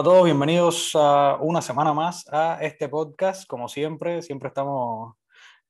Hola 0.00 0.08
a 0.08 0.12
todos, 0.14 0.24
bienvenidos 0.24 0.92
a 0.94 1.36
una 1.42 1.60
semana 1.60 1.92
más 1.92 2.24
a 2.32 2.56
este 2.62 2.88
podcast. 2.88 3.46
Como 3.46 3.68
siempre, 3.68 4.22
siempre 4.22 4.48
estamos 4.48 5.14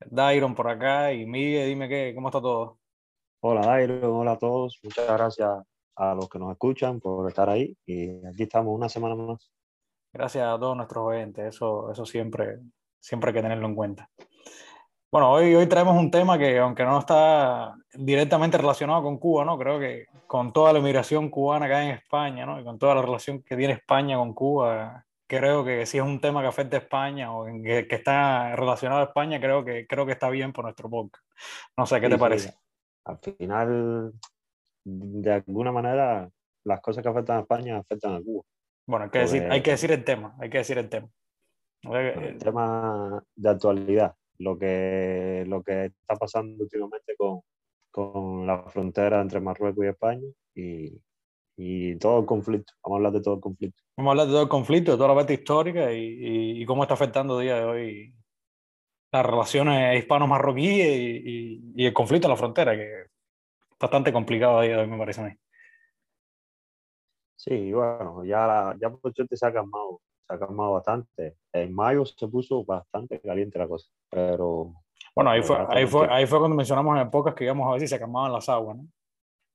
Dairon 0.06 0.54
por 0.54 0.68
acá 0.68 1.12
y 1.12 1.26
Miguel, 1.26 1.68
dime 1.68 1.88
qué, 1.88 2.12
cómo 2.14 2.28
está 2.28 2.40
todo. 2.40 2.78
Hola 3.40 3.62
Dairon, 3.62 4.04
hola 4.04 4.30
a 4.30 4.38
todos. 4.38 4.78
Muchas 4.84 5.08
gracias 5.08 5.50
a 5.96 6.14
los 6.14 6.28
que 6.28 6.38
nos 6.38 6.52
escuchan 6.52 7.00
por 7.00 7.28
estar 7.28 7.50
ahí 7.50 7.77
y 7.84 8.24
aquí 8.24 8.45
estamos 8.45 8.72
una 8.72 8.88
semana 8.88 9.16
más. 9.16 9.50
Gracias 10.12 10.46
a 10.46 10.56
todos 10.60 10.76
nuestros 10.76 11.04
oyentes, 11.04 11.52
eso, 11.52 11.90
eso 11.90 12.06
siempre, 12.06 12.60
siempre 13.00 13.30
hay 13.30 13.34
que 13.34 13.42
tenerlo 13.42 13.66
en 13.66 13.74
cuenta. 13.74 14.08
Bueno, 15.10 15.32
hoy, 15.32 15.56
hoy 15.56 15.66
traemos 15.66 15.98
un 15.98 16.08
tema 16.08 16.38
que, 16.38 16.56
aunque 16.56 16.84
no 16.84 17.00
está 17.00 17.74
directamente 17.94 18.58
relacionado 18.58 19.02
con 19.02 19.19
Cuba, 19.19 19.44
¿no? 19.44 19.58
Creo 19.58 19.80
que 19.80 20.06
con 20.30 20.52
toda 20.52 20.73
la 20.73 20.79
inmigración 20.79 21.29
cubana 21.29 21.66
que 21.66 21.75
hay 21.75 21.89
en 21.89 21.95
España, 21.97 22.47
¿no? 22.47 22.61
Y 22.61 22.62
con 22.62 22.79
toda 22.79 22.95
la 22.95 23.02
relación 23.02 23.43
que 23.43 23.57
tiene 23.57 23.73
España 23.73 24.16
con 24.16 24.33
Cuba, 24.33 25.05
creo 25.27 25.65
que 25.65 25.87
si 25.87 25.98
es 25.98 26.05
un 26.05 26.20
tema 26.20 26.41
que 26.41 26.47
afecta 26.47 26.77
a 26.77 26.80
España 26.80 27.37
o 27.37 27.47
que, 27.47 27.89
que, 27.89 27.97
está 27.97 28.55
relacionado 28.55 29.01
a 29.01 29.06
España, 29.06 29.41
creo 29.41 29.65
que, 29.65 29.89
creo 29.89 30.06
que 30.06 30.12
está 30.12 30.30
bien 30.30 30.53
por 30.53 30.66
nuestro 30.66 30.89
podcast. 30.89 31.25
No 31.77 31.84
sé, 31.84 32.01
¿qué 32.01 32.09
te 32.09 32.16
parece? 32.16 32.55
Al 33.06 33.19
final, 33.19 34.12
de 34.84 35.33
alguna 35.33 35.73
manera, 35.73 36.31
las 36.62 36.81
cosas 36.81 37.03
que 37.03 37.09
afectan 37.09 37.39
a 37.39 37.41
España 37.41 37.78
afectan 37.78 38.15
a 38.15 38.23
Cuba. 38.23 38.45
Bueno, 38.87 39.06
hay 39.06 39.11
que, 39.11 39.19
decir, 39.19 39.48
hay 39.51 39.62
que 39.62 39.73
decir 39.73 39.91
el 39.91 40.05
tema, 40.05 40.37
hay 40.39 40.48
que 40.48 40.59
decir 40.59 40.78
el 40.78 40.89
tema. 40.89 41.09
El 41.83 42.39
tema 42.39 43.20
de 43.34 43.48
actualidad 43.51 44.15
lo 44.39 44.56
que, 44.56 45.45
lo 45.48 45.61
que 45.65 45.87
está 45.87 46.15
pasando 46.15 46.62
últimamente 46.62 47.17
con, 47.17 47.41
con 47.91 48.46
la 48.46 48.62
frontera 48.64 49.20
entre 49.20 49.41
Marruecos 49.41 49.84
y 49.84 49.88
España 49.88 50.28
y, 50.55 51.00
y, 51.56 51.97
todo 51.97 52.20
el 52.20 52.27
conflicto. 52.27 52.72
Vamos 52.82 52.97
a 52.97 52.98
hablar 52.98 53.12
de 53.12 53.20
todo 53.22 53.34
el 53.34 53.41
conflicto. 53.41 53.82
Vamos 53.97 54.08
a 54.08 54.12
hablar 54.12 54.27
de 54.27 54.32
todo 54.32 54.42
el 54.42 54.48
conflicto, 54.48 54.92
de 54.92 54.97
toda 54.97 55.08
la 55.08 55.14
parte 55.14 55.34
histórica 55.34 55.92
y, 55.92 56.62
y 56.62 56.66
cómo 56.66 56.82
está 56.82 56.94
afectando 56.94 57.38
a 57.38 57.42
día 57.42 57.56
de 57.56 57.64
hoy 57.64 58.14
las 59.12 59.27
relaciones 59.27 59.98
hispano-marroquíes 59.98 60.86
y, 60.86 61.72
y, 61.74 61.86
el 61.86 61.92
conflicto 61.92 62.28
en 62.28 62.30
la 62.30 62.36
frontera, 62.36 62.77
que 62.77 63.02
es 63.02 63.10
bastante 63.78 64.12
complicado 64.12 64.58
a 64.58 64.62
día 64.62 64.77
de 64.77 64.82
hoy, 64.82 64.88
me 64.88 64.98
parece 64.98 65.20
a 65.20 65.25
mí. 65.25 65.32
Sí, 67.36 67.72
bueno, 67.72 68.25
ya, 68.25 68.77
ya 68.80 68.91
por 68.91 69.12
suerte 69.14 69.36
se 69.36 69.47
ha 69.47 69.52
calmado 69.52 70.00
ha 70.30 70.38
calmado 70.38 70.72
bastante. 70.72 71.36
En 71.52 71.75
mayo 71.75 72.04
se 72.06 72.28
puso 72.28 72.64
bastante 72.64 73.20
caliente 73.20 73.58
la 73.58 73.69
cosa, 73.69 73.91
pero... 74.08 74.75
Bueno, 75.20 75.32
ahí 75.32 75.42
fue, 75.42 75.58
ahí 75.68 75.86
fue, 75.86 76.06
ahí 76.08 76.26
fue 76.26 76.38
cuando 76.38 76.56
mencionamos 76.56 76.96
en 76.96 77.06
épocas 77.06 77.34
que 77.34 77.44
íbamos 77.44 77.68
a 77.68 77.72
ver 77.72 77.80
si 77.82 77.88
se 77.88 77.98
calmaban 77.98 78.32
las 78.32 78.48
aguas, 78.48 78.78
¿no? 78.78 78.88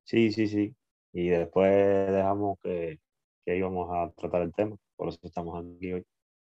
Sí, 0.03 0.31
sí, 0.31 0.45
sí. 0.45 0.75
Y 1.11 1.30
después 1.30 1.71
dejamos 2.11 2.59
que, 2.61 2.99
que 3.44 3.58
íbamos 3.58 3.89
a 3.91 4.11
tratar 4.11 4.43
el 4.43 4.53
tema, 4.53 4.75
por 4.95 5.09
eso 5.09 5.17
estamos 5.23 5.59
aquí 5.59 5.93
hoy. 5.93 6.05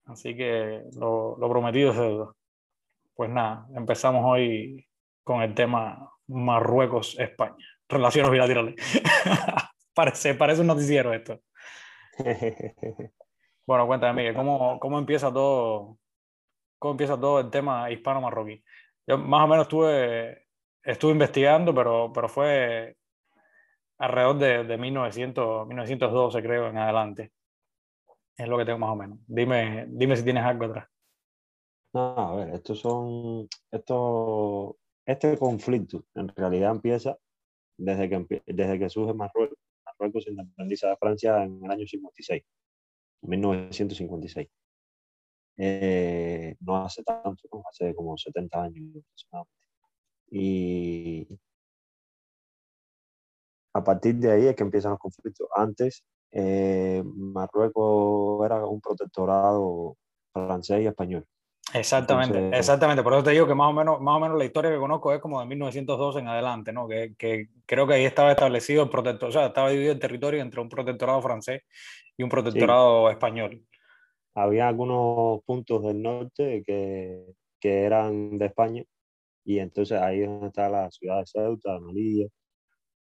Así 0.06 0.36
que 0.36 0.86
lo, 0.94 1.38
lo 1.38 1.50
prometido 1.52 1.92
es 1.92 1.98
deuda. 1.98 2.34
Pues 3.14 3.30
nada, 3.30 3.68
empezamos 3.76 4.24
hoy 4.26 4.84
con 5.24 5.44
el 5.44 5.54
tema 5.54 6.12
Marruecos-España. 6.26 7.64
Relaciones 7.88 8.32
bilaterales. 8.32 8.74
parece, 9.94 10.34
parece 10.34 10.62
un 10.62 10.68
noticiero 10.68 11.14
esto. 11.14 11.42
Bueno, 13.68 13.88
cuéntame, 13.88 14.14
Miguel, 14.22 14.36
¿cómo, 14.36 14.80
cómo 14.80 15.00
empieza 15.00 15.34
todo, 15.34 15.98
cómo 16.78 16.92
empieza 16.92 17.20
todo 17.20 17.40
el 17.40 17.50
tema 17.50 17.90
hispano-marroquí? 17.90 18.64
Yo 19.08 19.18
más 19.18 19.44
o 19.44 19.48
menos 19.48 19.66
estuve, 19.66 20.48
estuve 20.84 21.12
investigando, 21.12 21.74
pero, 21.74 22.12
pero 22.14 22.28
fue 22.28 22.98
alrededor 23.98 24.38
de, 24.38 24.64
de 24.64 24.78
1900, 24.78 25.68
1912, 25.68 26.42
creo, 26.42 26.70
en 26.70 26.78
adelante. 26.78 27.32
Es 28.38 28.48
lo 28.48 28.58
que 28.58 28.66
tengo 28.66 28.80
más 28.80 28.90
o 28.90 28.96
menos. 28.96 29.20
Dime, 29.28 29.86
dime 29.88 30.18
si 30.18 30.24
tienes 30.24 30.44
algo 30.44 30.66
atrás. 30.66 30.88
No, 31.94 32.18
a 32.18 32.36
ver, 32.36 32.54
estos 32.56 32.80
son, 32.80 33.48
esto, 33.72 34.78
este 35.06 35.38
conflicto 35.38 36.04
en 36.16 36.28
realidad 36.30 36.72
empieza 36.72 37.18
desde 37.78 38.10
que, 38.10 38.44
desde 38.46 38.80
que 38.80 38.90
surge 38.90 39.14
Marruecos. 39.14 39.58
Marruecos 39.86 40.24
se 40.26 40.32
independiza 40.32 40.90
de 40.90 40.98
Francia 40.98 41.44
en 41.44 41.64
el 41.64 41.72
año 41.72 41.88
56. 41.88 42.44
1956. 43.22 44.50
Eh, 45.58 46.56
no 46.60 46.86
hace 46.86 47.04
tanto, 47.04 47.64
hace 47.70 47.96
como 47.96 48.18
70 48.18 48.64
años 48.64 49.04
Y 50.30 51.28
a 53.74 53.84
partir 53.84 54.16
de 54.16 54.32
ahí 54.32 54.48
es 54.48 54.56
que 54.56 54.64
empiezan 54.64 54.92
los 54.92 55.00
conflictos. 55.00 55.48
Antes, 55.56 56.04
eh, 56.32 57.04
Marruecos 57.06 58.46
era 58.46 58.66
un 58.66 58.82
protectorado 58.82 59.98
francés 60.34 60.82
y 60.82 60.88
español. 60.88 61.26
Exactamente, 61.74 62.58
exactamente. 62.58 63.04
Por 63.04 63.14
eso 63.14 63.24
te 63.24 63.32
digo 63.32 63.48
que 63.48 63.56
más 63.56 63.70
o, 63.70 63.74
menos, 63.74 64.00
más 64.00 64.16
o 64.16 64.20
menos 64.20 64.38
la 64.38 64.46
historia 64.46 64.72
que 64.72 64.78
conozco 64.78 65.14
es 65.14 65.20
como 65.20 65.40
de 65.40 65.46
1902 65.48 66.18
en 66.18 66.28
adelante, 66.28 66.72
¿no? 66.72 66.88
Que, 66.88 67.16
que 67.18 67.50
creo 67.66 67.86
que 67.86 67.96
ahí 67.96 68.06
estaba 68.06 68.32
establecido 68.32 68.84
el 68.84 68.90
protector, 68.90 69.30
o 69.30 69.32
sea, 69.32 69.48
estaba 69.48 69.70
dividido 69.70 69.94
el 69.94 70.00
territorio 70.00 70.42
entre 70.42 70.62
un 70.62 70.70
protectorado 70.70 71.22
francés 71.22 71.64
y 72.16 72.24
un 72.24 72.30
protectorado 72.30 73.10
español. 73.10 73.62
Había 74.36 74.68
algunos 74.68 75.42
puntos 75.46 75.84
del 75.84 76.02
norte 76.02 76.64
que, 76.66 77.34
que, 77.60 77.84
eran 77.84 78.38
de 78.38 78.48
España 78.48 78.84
y 79.46 79.60
entonces 79.60 80.00
ahí 80.00 80.22
es 80.22 80.28
donde 80.28 80.48
está 80.48 80.70
la 80.70 80.92
ciudad 80.92 81.20
de 81.20 81.26
Ceuta, 81.26 81.80
Melilla 81.80 82.28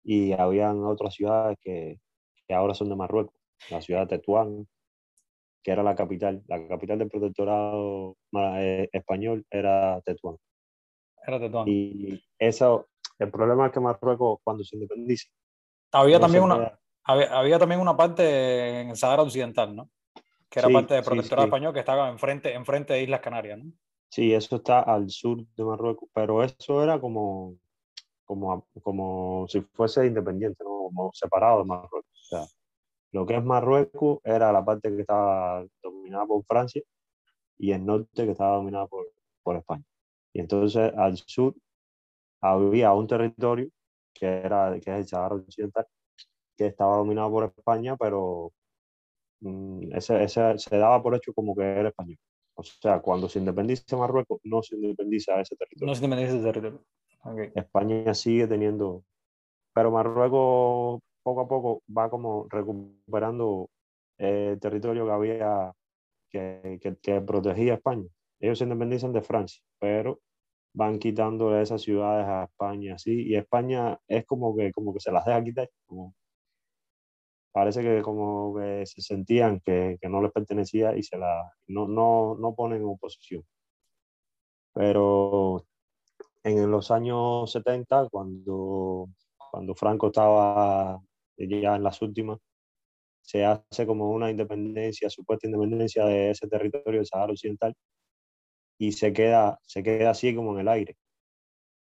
y 0.04 0.32
habían 0.32 0.84
otras 0.84 1.14
ciudades 1.14 1.58
que, 1.60 2.00
que 2.46 2.54
ahora 2.54 2.74
son 2.74 2.88
de 2.88 2.96
Marruecos, 2.96 3.34
la 3.70 3.82
ciudad 3.82 4.06
de 4.06 4.18
Tetuán, 4.18 4.66
que 5.62 5.70
era 5.70 5.82
la 5.82 5.94
capital, 5.94 6.42
la 6.46 6.66
capital 6.66 6.98
del 6.98 7.10
protectorado 7.10 8.16
eh, 8.32 8.88
español 8.92 9.44
era 9.50 10.00
Tetuán. 10.02 10.36
Era 11.26 11.38
Tetuán. 11.38 11.68
Y 11.68 12.22
eso, 12.38 12.88
el 13.18 13.30
problema 13.30 13.66
es 13.66 13.72
que 13.72 13.80
Marruecos 13.80 14.38
cuando 14.42 14.64
se 14.64 14.76
independiza. 14.76 15.28
Había 15.92 16.20
también 16.20 16.44
una, 16.44 16.78
había, 17.04 17.58
también 17.58 17.80
una 17.80 17.96
parte 17.96 18.80
en 18.80 18.90
el 18.90 18.96
Sahara 18.96 19.22
Occidental, 19.22 19.74
¿no? 19.74 19.90
Que 20.50 20.60
era 20.60 20.68
parte 20.68 20.94
del 20.94 21.04
protectorado 21.04 21.46
español 21.46 21.74
que 21.74 21.80
estaba 21.80 22.08
enfrente, 22.08 22.54
enfrente 22.54 22.94
de 22.94 23.02
Islas 23.02 23.20
Canarias, 23.20 23.58
¿no? 23.58 23.72
Sí, 24.10 24.32
eso 24.32 24.56
está 24.56 24.80
al 24.80 25.10
sur 25.10 25.44
de 25.54 25.64
Marruecos, 25.64 26.08
pero 26.14 26.42
eso 26.42 26.82
era 26.82 26.98
como, 26.98 27.56
como, 28.24 28.66
como 28.82 29.46
si 29.48 29.60
fuese 29.60 30.06
independiente, 30.06 30.64
¿no? 30.64 30.70
como 30.84 31.10
separado 31.12 31.58
de 31.58 31.64
Marruecos. 31.66 32.04
O 32.12 32.36
sea, 32.36 32.46
lo 33.12 33.26
que 33.26 33.36
es 33.36 33.44
Marruecos 33.44 34.20
era 34.24 34.50
la 34.52 34.64
parte 34.64 34.90
que 34.94 35.02
estaba 35.02 35.64
dominada 35.82 36.26
por 36.26 36.44
Francia 36.44 36.82
y 37.58 37.72
el 37.72 37.84
norte 37.84 38.24
que 38.24 38.32
estaba 38.32 38.56
dominada 38.56 38.86
por, 38.86 39.06
por 39.42 39.56
España. 39.56 39.84
Y 40.32 40.40
entonces 40.40 40.92
al 40.96 41.16
sur 41.18 41.54
había 42.40 42.92
un 42.92 43.06
territorio 43.06 43.68
que, 44.14 44.26
era, 44.26 44.72
que 44.80 44.90
es 44.90 44.98
el 44.98 45.08
Sahara 45.08 45.34
Occidental, 45.34 45.86
que 46.56 46.66
estaba 46.66 46.96
dominado 46.96 47.30
por 47.30 47.44
España, 47.44 47.96
pero 47.96 48.52
mm, 49.40 49.92
ese, 49.94 50.22
ese, 50.22 50.58
se 50.58 50.76
daba 50.76 51.02
por 51.02 51.14
hecho 51.14 51.32
como 51.32 51.54
que 51.54 51.62
era 51.62 51.88
español. 51.88 52.18
O 52.54 52.62
sea, 52.62 53.00
cuando 53.00 53.28
se 53.28 53.38
independiza 53.38 53.96
Marruecos, 53.96 54.40
no 54.44 54.62
se 54.62 54.74
independiza 54.74 55.40
ese 55.40 55.54
territorio. 55.56 55.86
No 55.86 55.94
se 55.94 56.04
independiza 56.04 56.36
ese 56.36 56.44
territorio. 56.44 56.84
Okay. 57.22 57.50
España 57.54 58.14
sigue 58.14 58.46
teniendo, 58.46 59.04
pero 59.72 59.90
Marruecos 59.90 61.00
poco 61.22 61.40
a 61.42 61.48
poco 61.48 61.82
va 61.96 62.08
como 62.08 62.46
recuperando 62.48 63.68
el 64.18 64.58
territorio 64.58 65.04
que 65.06 65.12
había, 65.12 65.72
que, 66.30 66.78
que, 66.80 66.96
que 66.96 67.20
protegía 67.20 67.72
a 67.72 67.76
España. 67.76 68.06
Ellos 68.40 68.58
se 68.58 68.64
independizan 68.64 69.12
de 69.12 69.22
Francia, 69.22 69.62
pero 69.78 70.20
van 70.74 70.98
quitando 70.98 71.58
esas 71.58 71.82
ciudades 71.82 72.26
a 72.26 72.44
España, 72.44 72.98
sí, 72.98 73.26
y 73.26 73.34
España 73.36 73.98
es 74.06 74.24
como 74.26 74.56
que, 74.56 74.70
como 74.72 74.92
que 74.92 75.00
se 75.00 75.10
las 75.10 75.24
deja 75.24 75.42
quitar, 75.42 75.70
como, 75.86 76.14
parece 77.52 77.82
que 77.82 78.02
como 78.02 78.54
que 78.56 78.86
se 78.86 79.02
sentían 79.02 79.60
que, 79.60 79.98
que 80.00 80.08
no 80.08 80.22
les 80.22 80.32
pertenecía 80.32 80.96
y 80.96 81.02
se 81.02 81.18
la, 81.18 81.52
no, 81.66 81.88
no, 81.88 82.36
no 82.38 82.54
ponen 82.54 82.84
oposición. 82.84 83.44
Pero 84.72 85.64
en 86.44 86.70
los 86.70 86.90
años 86.90 87.50
70, 87.50 88.08
cuando, 88.10 89.08
cuando 89.50 89.74
Franco 89.74 90.08
estaba 90.08 91.00
ya 91.36 91.76
en 91.76 91.82
las 91.82 92.02
últimas, 92.02 92.38
se 93.22 93.44
hace 93.44 93.86
como 93.86 94.10
una 94.10 94.30
independencia, 94.30 95.10
supuesta 95.10 95.46
independencia 95.46 96.04
de 96.06 96.30
ese 96.30 96.48
territorio 96.48 97.00
del 97.00 97.06
Sahara 97.06 97.32
Occidental 97.32 97.74
y 98.78 98.92
se 98.92 99.12
queda, 99.12 99.58
se 99.62 99.82
queda 99.82 100.10
así 100.10 100.34
como 100.34 100.54
en 100.54 100.60
el 100.60 100.68
aire. 100.68 100.96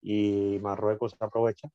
Y 0.02 0.60
Marruecos 0.62 1.12
se 1.18 1.26
aprovecha 1.26 1.70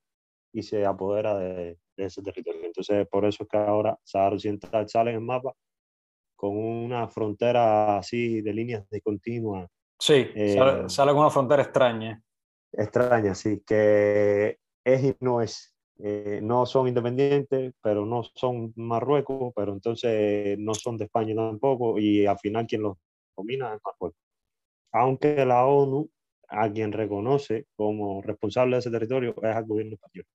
y 0.53 0.63
se 0.63 0.85
apodera 0.85 1.37
de, 1.37 1.77
de 2.01 2.07
ese 2.07 2.21
territorio. 2.21 2.65
Entonces, 2.65 3.07
por 3.07 3.25
eso 3.25 3.43
es 3.43 3.49
que 3.49 3.57
ahora 3.57 3.97
Sahara 4.03 4.35
Occidental 4.35 4.89
sale 4.89 5.11
en 5.11 5.17
el 5.17 5.21
mapa 5.21 5.53
con 6.35 6.57
una 6.57 7.07
frontera 7.07 7.97
así 7.97 8.41
de 8.41 8.53
líneas 8.53 8.89
discontinuas. 8.89 9.69
Sí, 9.99 10.27
eh, 10.33 10.55
sale, 10.57 10.89
sale, 10.89 11.11
con 11.11 11.21
una 11.21 11.29
frontera 11.29 11.61
extraña. 11.61 12.21
Extraña, 12.73 13.35
sí, 13.35 13.61
que 13.65 14.57
es 14.83 15.03
y 15.03 15.15
no 15.19 15.41
es. 15.41 15.75
eh, 16.03 16.39
no 16.41 16.65
son 16.65 16.87
independientes, 16.87 17.73
pero 17.81 18.05
no 18.05 18.23
son 18.23 18.73
Marruecos, 18.75 19.53
pero 19.55 19.73
entonces 19.73 20.57
no 20.57 20.73
son 20.73 20.97
de 20.97 21.05
España 21.05 21.35
tampoco, 21.35 21.99
y 21.99 22.25
al 22.25 22.39
final 22.39 22.65
quien 22.65 22.81
los 22.81 22.97
domina 23.37 23.75
es 23.75 23.81
Marruecos. 23.85 24.19
Aunque 24.93 25.45
la 25.45 25.65
ONU, 25.65 26.09
a 26.49 26.71
quien 26.71 26.91
reconoce 26.91 27.67
como 27.75 28.21
responsable 28.23 28.75
de 28.75 28.79
ese 28.79 28.91
territorio, 28.91 29.35
es 29.37 29.55
al 29.55 29.65
gobierno 29.65 29.93
español. 29.93 30.25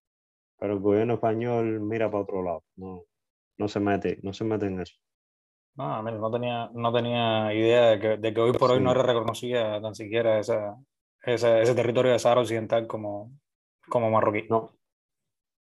Pero 0.58 0.74
el 0.74 0.80
gobierno 0.80 1.14
español 1.14 1.80
mira 1.80 2.10
para 2.10 2.22
otro 2.22 2.42
lado, 2.42 2.64
no, 2.76 3.02
no, 3.58 3.68
se, 3.68 3.80
mete, 3.80 4.18
no 4.22 4.32
se 4.32 4.44
mete 4.44 4.66
en 4.66 4.80
eso. 4.80 4.94
No, 5.74 6.02
mira, 6.02 6.16
no 6.16 6.30
tenía, 6.30 6.70
no 6.72 6.92
tenía 6.92 7.52
idea 7.52 7.90
de 7.90 8.00
que, 8.00 8.16
de 8.16 8.34
que 8.34 8.40
hoy 8.40 8.52
por 8.52 8.70
hoy 8.70 8.80
no 8.80 8.92
era 8.92 9.02
reconocida 9.02 9.80
tan 9.82 9.94
siquiera 9.94 10.38
esa, 10.38 10.76
esa, 11.22 11.60
ese 11.60 11.74
territorio 11.74 12.12
de 12.12 12.18
Sahara 12.18 12.40
Occidental 12.40 12.86
como, 12.86 13.30
como 13.88 14.10
marroquí. 14.10 14.46
No, 14.48 14.72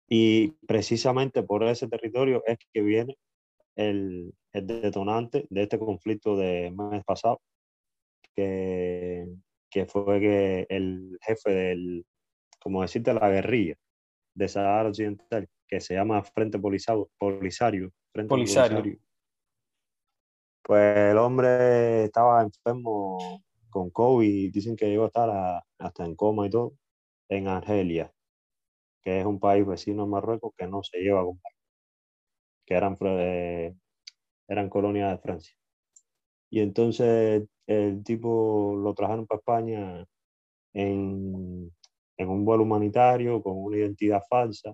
y 0.07 0.51
precisamente 0.65 1.43
por 1.43 1.63
ese 1.63 1.87
territorio 1.87 2.41
es 2.45 2.57
que 2.71 2.81
viene 2.81 3.17
el, 3.75 4.33
el 4.53 4.67
detonante 4.67 5.45
de 5.49 5.63
este 5.63 5.77
conflicto 5.77 6.37
de 6.37 6.71
mes 6.71 7.03
pasado, 7.03 7.41
que, 8.35 9.27
que 9.69 9.85
fue 9.85 10.19
que 10.19 10.67
el 10.69 11.17
jefe 11.21 11.51
del, 11.51 12.05
como 12.59 12.81
decirte, 12.81 13.13
la 13.13 13.29
guerrilla 13.29 13.75
de 14.37 14.47
Sahara 14.47 14.89
Occidental, 14.89 15.47
que 15.67 15.79
se 15.79 15.95
llama 15.95 16.23
Frente 16.23 16.59
Polisario, 16.59 17.09
Polisario, 17.17 17.91
Frente 18.11 18.29
Polisario. 18.29 18.97
Pues 20.63 20.97
el 20.97 21.17
hombre 21.17 22.05
estaba 22.05 22.41
enfermo 22.41 23.41
con 23.69 23.89
COVID, 23.89 24.51
dicen 24.51 24.75
que 24.75 24.87
llegó 24.87 25.05
a 25.05 25.07
estar 25.07 25.63
hasta 25.79 26.05
en 26.05 26.15
coma 26.15 26.47
y 26.47 26.49
todo, 26.49 26.73
en 27.29 27.47
Argelia 27.47 28.11
que 29.07 29.21
es 29.21 29.25
un 29.25 29.39
país 29.39 29.65
vecino 29.65 30.03
a 30.03 30.05
Marruecos 30.05 30.53
que 30.57 30.67
no 30.67 30.83
se 30.83 30.97
lleva 30.97 31.23
con 31.23 31.39
que 32.65 32.73
eran, 32.73 32.97
eh, 32.99 33.73
eran 34.49 34.69
colonias 34.69 35.11
de 35.11 35.17
Francia. 35.19 35.55
Y 36.49 36.59
entonces 36.59 37.47
el 37.67 38.03
tipo 38.03 38.75
lo 38.75 38.93
trajeron 38.93 39.25
para 39.25 39.39
España 39.39 40.05
en, 40.73 41.73
en 42.17 42.29
un 42.29 42.43
vuelo 42.43 42.63
humanitario 42.63 43.41
con 43.41 43.53
una 43.57 43.77
identidad 43.77 44.21
falsa. 44.29 44.73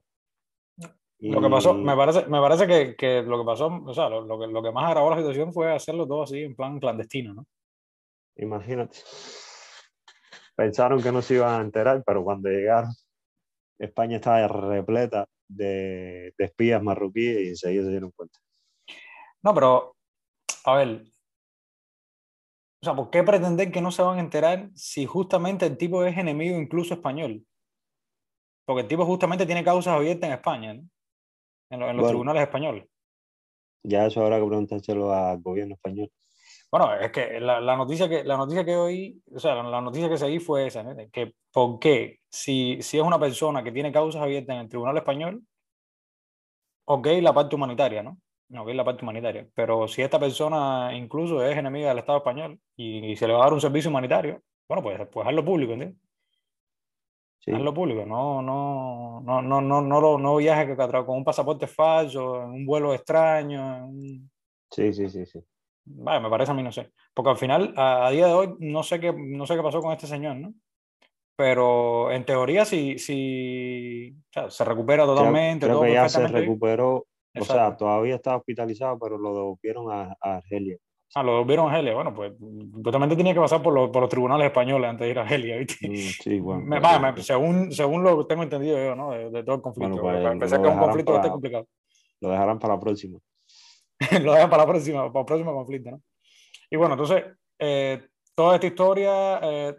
Lo 1.20 1.42
que 1.42 1.50
pasó, 1.50 1.74
me 1.74 1.96
parece, 1.96 2.26
me 2.26 2.42
parece 2.42 2.68
que, 2.68 2.96
que 2.98 3.22
lo 3.22 3.40
que 3.40 3.46
pasó, 3.46 3.68
o 3.68 3.94
sea, 3.94 4.10
lo, 4.10 4.26
lo, 4.26 4.40
que, 4.40 4.48
lo 4.48 4.62
que 4.62 4.72
más 4.72 4.86
agravó 4.86 5.10
la 5.10 5.18
situación 5.18 5.54
fue 5.54 5.74
hacerlo 5.74 6.06
todo 6.06 6.24
así 6.24 6.42
en 6.42 6.56
plan 6.56 6.80
clandestino, 6.80 7.34
¿no? 7.34 7.46
Imagínate. 8.36 8.98
Pensaron 10.56 11.02
que 11.02 11.12
no 11.12 11.22
se 11.22 11.36
iban 11.36 11.62
a 11.62 11.64
enterar, 11.64 12.04
pero 12.06 12.24
cuando 12.24 12.50
llegaron 12.50 12.92
España 13.80 14.18
estaba 14.18 14.48
repleta 14.48 15.28
de, 15.48 16.34
espías 16.38 16.82
marroquíes 16.82 17.42
y 17.42 17.48
enseguida 17.50 17.84
se 17.84 17.90
dieron 17.90 18.12
cuenta. 18.12 18.40
No, 19.42 19.54
pero, 19.54 19.96
a 20.66 20.76
ver, 20.76 21.04
o 22.84 22.86
sea, 22.86 22.96
¿por 22.96 23.10
qué 23.10 23.24
pretender 23.24 23.72
que 23.72 23.80
no 23.80 23.92
se 23.92 24.02
van 24.02 24.18
a 24.18 24.20
enterar 24.20 24.70
si 24.76 25.06
justamente 25.06 25.66
el 25.66 25.78
tipo 25.78 26.04
es 26.04 26.18
enemigo 26.18 26.60
incluso 26.60 26.94
español? 26.94 27.46
Porque 28.66 28.82
el 28.82 28.90
tipo 28.90 29.06
justamente 29.06 29.46
tiene 29.46 29.64
causas 29.64 29.96
abiertas 29.96 30.28
en 30.28 30.34
España, 30.34 30.74
¿no? 30.74 30.84
en, 31.70 31.96
los 31.96 32.10
tribunales 32.10 32.42
españoles. 32.42 32.86
Ya 33.84 34.06
eso 34.06 34.22
habrá 34.22 34.38
que 34.38 34.48
preguntárselo 34.48 35.14
al 35.14 35.42
gobierno 35.42 35.76
español. 35.76 36.12
Bueno, 36.70 36.94
es 36.96 37.10
que 37.14 37.40
la, 37.40 37.62
la, 37.62 37.78
noticia 37.78 38.10
que 38.10 38.26
la 38.26 38.36
noticia 38.36 38.66
que 38.66 38.76
oí, 38.76 39.18
o 39.34 39.40
sea, 39.40 39.56
la, 39.64 39.80
noticia 39.80 40.10
que 40.10 40.18
seguí 40.18 40.40
fue 40.40 40.68
esa, 40.68 40.84
¿no? 40.84 40.94
que 41.10 41.36
por 41.54 41.80
qué, 41.80 42.20
si, 42.30 42.82
si 42.82 42.98
es 42.98 43.04
una 43.04 43.18
persona 43.18 43.64
que 43.64 43.72
tiene 43.72 43.94
causas 43.94 44.22
abiertas 44.22 44.56
en 44.56 44.62
el 44.64 44.68
Tribunal 44.68 44.98
Español, 44.98 45.42
ok 46.84 47.08
la 47.22 47.34
parte 47.34 47.56
humanitaria, 47.56 48.04
¿no? 48.04 48.18
Ok 48.56 48.70
la 48.70 48.84
parte 48.84 49.04
humanitaria, 49.04 49.48
pero 49.56 49.88
si 49.88 50.02
esta 50.02 50.20
persona 50.20 50.92
incluso 50.94 51.44
es 51.44 51.58
enemiga 51.58 51.90
del 51.90 52.00
Estado 52.00 52.20
español 52.20 52.60
y, 52.76 53.16
se 53.16 53.28
le 53.28 53.34
va 53.34 53.40
a 53.40 53.44
dar 53.44 53.54
un 53.54 53.62
servicio 53.62 53.90
humanitario, 53.90 54.42
bueno, 54.68 54.84
pues, 54.84 55.08
pues 55.12 55.28
hazlo 55.28 55.44
público, 55.44 55.74
¿entiendes? 55.74 56.00
Sí. 57.40 57.52
Hazlo 57.52 57.74
público, 57.74 58.06
no, 58.06 58.42
no, 58.42 59.22
no, 59.22 59.42
no, 59.42 59.62
no, 59.62 59.82
no, 59.82 60.18
no 60.18 60.36
viajes 60.38 60.78
con 60.78 61.18
un 61.18 61.24
pasaporte 61.24 61.68
falso, 61.68 62.44
en 62.44 62.52
un 62.52 62.66
vuelo 62.66 62.94
extraño. 62.94 63.90
Sí, 64.70 64.94
sí, 64.94 65.10
sí, 65.10 65.26
sí. 65.26 65.40
Vale, 65.86 66.22
me 66.22 66.30
parece 66.30 66.52
a 66.52 66.54
mí, 66.54 66.64
no 66.64 66.72
sé. 66.72 66.92
Porque 67.14 67.32
al 67.32 67.38
final, 67.38 67.74
a, 67.76 68.10
día 68.12 68.28
de 68.28 68.34
hoy, 68.34 68.56
no 68.60 68.84
sé, 68.84 69.00
qué, 69.00 69.14
no 69.14 69.46
sé 69.46 69.56
qué 69.56 69.62
pasó 69.62 69.82
con 69.82 69.92
este 69.92 70.08
señor, 70.08 70.38
¿no? 70.38 70.54
Pero 71.36 72.12
en 72.12 72.26
teoría, 72.26 72.64
si, 72.64 72.98
si 73.00 74.16
o 74.30 74.32
sea, 74.32 74.50
se 74.50 74.64
recupera 74.64 75.06
totalmente. 75.06 75.66
Creo, 75.66 75.82
que 75.82 75.94
ya 75.94 76.08
se 76.08 76.28
recuperó, 76.28 77.08
o 77.40 77.44
sea, 77.44 77.76
todavía 77.76 78.16
está 78.16 78.36
hospitalizado, 78.38 78.98
pero 79.00 79.18
lo 79.18 79.34
devolvieron 79.34 79.92
a, 79.92 80.16
Argelia. 80.22 80.78
Ah, 81.16 81.24
lo 81.24 81.34
devolvieron 81.34 81.68
a 81.68 81.70
Argelia. 81.70 81.94
Bueno, 81.94 82.14
pues 82.14 82.34
totalmente 82.84 83.16
tenía 83.16 83.34
que 83.34 83.40
pasar 83.40 83.62
por, 83.62 83.74
los, 83.74 83.90
por 83.90 84.02
los 84.02 84.10
tribunales 84.10 84.48
españoles 84.48 84.90
antes 84.90 85.06
de 85.06 85.12
ir 85.12 85.20
a 85.20 85.22
Argelia, 85.22 85.58
¿viste? 85.58 85.90
Mm, 85.90 85.96
sí, 85.96 86.40
bueno. 86.40 86.64
Me, 86.66 87.22
según, 87.22 87.72
según 87.72 88.04
lo 88.04 88.20
que 88.20 88.26
tengo 88.26 88.44
entendido 88.44 88.78
yo, 88.78 88.96
¿no? 88.96 89.12
De, 89.12 89.44
todo 89.44 89.56
el 89.56 89.62
conflicto. 89.62 90.02
Bueno, 90.02 90.40
pues, 90.40 90.52
que 90.52 90.58
es 90.58 90.62
un 90.62 90.80
conflicto 90.80 91.14
para, 91.14 91.30
complicado. 91.30 91.68
Lo 92.22 92.30
dejarán 92.30 92.60
para 92.60 92.76
la 92.76 92.80
próxima. 92.80 93.20
lo 94.24 94.34
dejan 94.34 94.50
para 94.50 94.64
la 94.64 94.70
próxima, 94.70 95.12
para 95.12 95.20
el 95.22 95.26
próximo 95.26 95.54
conflicto, 95.54 95.92
¿no? 95.92 96.02
Y 96.70 96.76
bueno, 96.76 96.96
entonces, 96.96 97.24
eh, 97.60 98.08
toda 98.36 98.56
esta 98.56 98.68
historia 98.68 99.40
eh, 99.44 99.76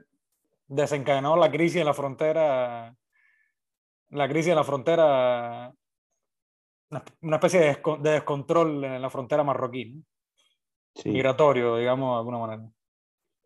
desencadenó 0.68 1.36
la 1.36 1.50
crisis 1.50 1.80
en 1.80 1.86
la 1.86 1.94
frontera, 1.94 2.94
la 4.10 4.28
crisis 4.28 4.50
en 4.50 4.56
la 4.56 4.64
frontera, 4.64 5.72
una, 7.22 7.36
especie 7.36 7.60
de, 7.60 8.10
descontrol 8.10 8.84
en 8.84 9.02
la 9.02 9.10
frontera 9.10 9.44
marroquí, 9.44 10.02
migratorio, 11.04 11.76
digamos, 11.76 12.14
de 12.14 12.18
alguna 12.18 12.38
manera. 12.38 12.70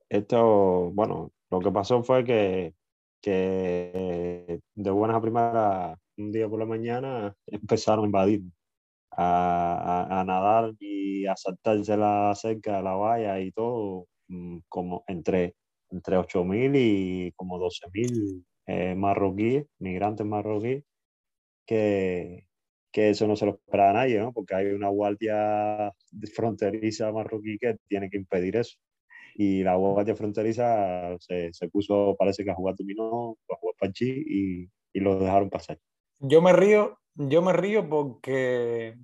Esto, 0.08 0.90
bueno, 0.92 1.32
lo 1.50 1.60
que 1.60 1.70
pasó 1.70 2.02
fue 2.02 2.24
que, 2.24 2.74
que 3.20 4.60
de 4.74 4.90
buenas 4.90 5.16
a 5.16 5.20
primeras, 5.20 5.98
un 6.16 6.32
día 6.32 6.48
por 6.48 6.58
la 6.58 6.66
mañana, 6.66 7.34
empezaron 7.46 8.04
a 8.04 8.06
invadir 8.06 8.42
a, 9.12 10.20
a, 10.20 10.24
nadar 10.24 10.74
y 10.78 11.26
a 11.26 11.36
saltarse 11.36 11.96
la 11.96 12.34
cerca 12.34 12.76
de 12.76 12.82
la 12.82 12.94
valla 12.94 13.40
y 13.40 13.52
todo, 13.52 14.06
mm, 14.28 14.58
como 14.68 15.04
entre, 15.06 15.54
entre 15.90 16.16
8.000 16.16 16.72
y 16.74 17.32
como 17.32 17.58
12.000 17.58 18.44
eh, 18.66 18.94
marroquíes, 18.94 19.66
migrantes 19.78 20.26
marroquíes, 20.26 20.84
que, 21.66 22.47
que 22.98 23.10
eso 23.10 23.26
no 23.26 23.36
se 23.36 23.46
lo 23.46 23.52
esperaba 23.52 23.92
nadie, 23.92 24.18
¿no? 24.18 24.32
Porque 24.32 24.54
hay 24.54 24.66
una 24.66 24.88
guardia 24.88 25.92
fronteriza 26.34 27.12
marroquí 27.12 27.58
que 27.58 27.76
tiene 27.86 28.10
que 28.10 28.16
impedir 28.16 28.56
eso. 28.56 28.76
Y 29.34 29.62
la 29.62 29.76
guardia 29.76 30.16
fronteriza 30.16 31.16
se, 31.20 31.52
se 31.52 31.68
puso, 31.68 32.16
parece 32.18 32.44
que 32.44 32.50
a 32.50 32.54
jugar 32.54 32.74
dominó, 32.76 33.36
a 33.50 33.56
jugar 33.56 33.76
panchi 33.78 34.24
y, 34.26 34.70
y 34.92 35.00
lo 35.00 35.18
dejaron 35.18 35.48
pasar. 35.48 35.78
Yo 36.18 36.42
me 36.42 36.52
río 36.52 36.98
yo 37.18 37.42
me 37.42 37.52
río 37.52 37.88
porque. 37.88 38.96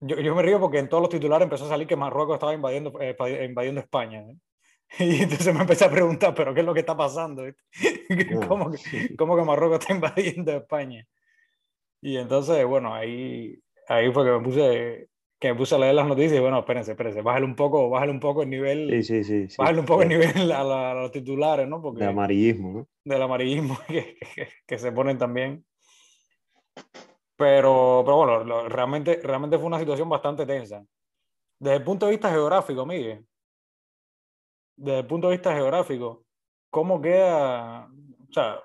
Yo, 0.00 0.20
yo, 0.20 0.34
me 0.34 0.42
río 0.42 0.60
porque 0.60 0.78
en 0.78 0.90
todos 0.90 1.00
los 1.00 1.10
titulares 1.10 1.44
empezó 1.44 1.64
a 1.64 1.70
salir 1.70 1.86
que 1.86 1.96
Marruecos 1.96 2.34
estaba 2.34 2.52
invadiendo, 2.52 3.00
eh, 3.00 3.16
invadiendo 3.48 3.80
España. 3.80 4.20
¿eh? 4.20 4.36
Y 4.98 5.22
entonces 5.22 5.54
me 5.54 5.62
empecé 5.62 5.86
a 5.86 5.90
preguntar, 5.90 6.34
¿pero 6.34 6.52
qué 6.52 6.60
es 6.60 6.66
lo 6.66 6.74
que 6.74 6.80
está 6.80 6.96
pasando? 6.96 7.44
¿Cómo, 8.48 8.70
que, 8.70 9.16
¿Cómo 9.16 9.36
que 9.36 9.42
Marruecos 9.42 9.80
está 9.80 9.94
invadiendo 9.94 10.52
España? 10.52 11.06
Y 12.06 12.18
entonces, 12.18 12.64
bueno, 12.64 12.94
ahí, 12.94 13.58
ahí 13.88 14.12
fue 14.12 14.24
que 14.24 14.30
me 14.30 14.40
puse 14.40 15.08
que 15.40 15.48
me 15.48 15.56
puse 15.56 15.74
a 15.74 15.78
leer 15.78 15.96
las 15.96 16.06
noticias 16.06 16.38
y 16.38 16.40
bueno, 16.40 16.60
espérense, 16.60 16.92
espérense, 16.92 17.20
bájale 17.20 17.44
un 17.44 17.56
poco, 17.56 17.90
bájale 17.90 18.12
un 18.12 18.20
poco 18.20 18.44
el 18.44 18.48
nivel, 18.48 18.88
sí, 18.90 19.02
sí, 19.02 19.24
sí, 19.24 19.50
sí. 19.50 19.56
bájale 19.58 19.80
un 19.80 19.86
poco 19.86 20.02
el 20.02 20.10
nivel 20.10 20.52
a, 20.52 20.92
a, 20.92 20.94
los 20.94 21.10
titulares, 21.10 21.66
¿no? 21.66 21.82
Porque, 21.82 22.04
de 22.04 22.10
amarillismo, 22.10 22.72
¿no? 22.72 22.88
Del 23.04 23.20
amarillismo 23.20 23.76
que, 23.88 24.16
que, 24.36 24.48
que, 24.64 24.78
se 24.78 24.92
ponen 24.92 25.18
también. 25.18 25.64
Pero, 27.36 28.02
pero 28.04 28.16
bueno, 28.18 28.68
realmente, 28.68 29.20
realmente 29.24 29.58
fue 29.58 29.66
una 29.66 29.80
situación 29.80 30.08
bastante 30.08 30.46
tensa. 30.46 30.86
Desde 31.58 31.76
el 31.76 31.82
punto 31.82 32.06
de 32.06 32.12
vista 32.12 32.30
geográfico, 32.30 32.86
Miguel, 32.86 33.26
desde 34.76 35.00
el 35.00 35.06
punto 35.06 35.28
de 35.28 35.38
vista 35.38 35.52
geográfico, 35.52 36.24
¿cómo 36.70 37.02
queda, 37.02 37.88
o 37.88 38.32
sea, 38.32 38.60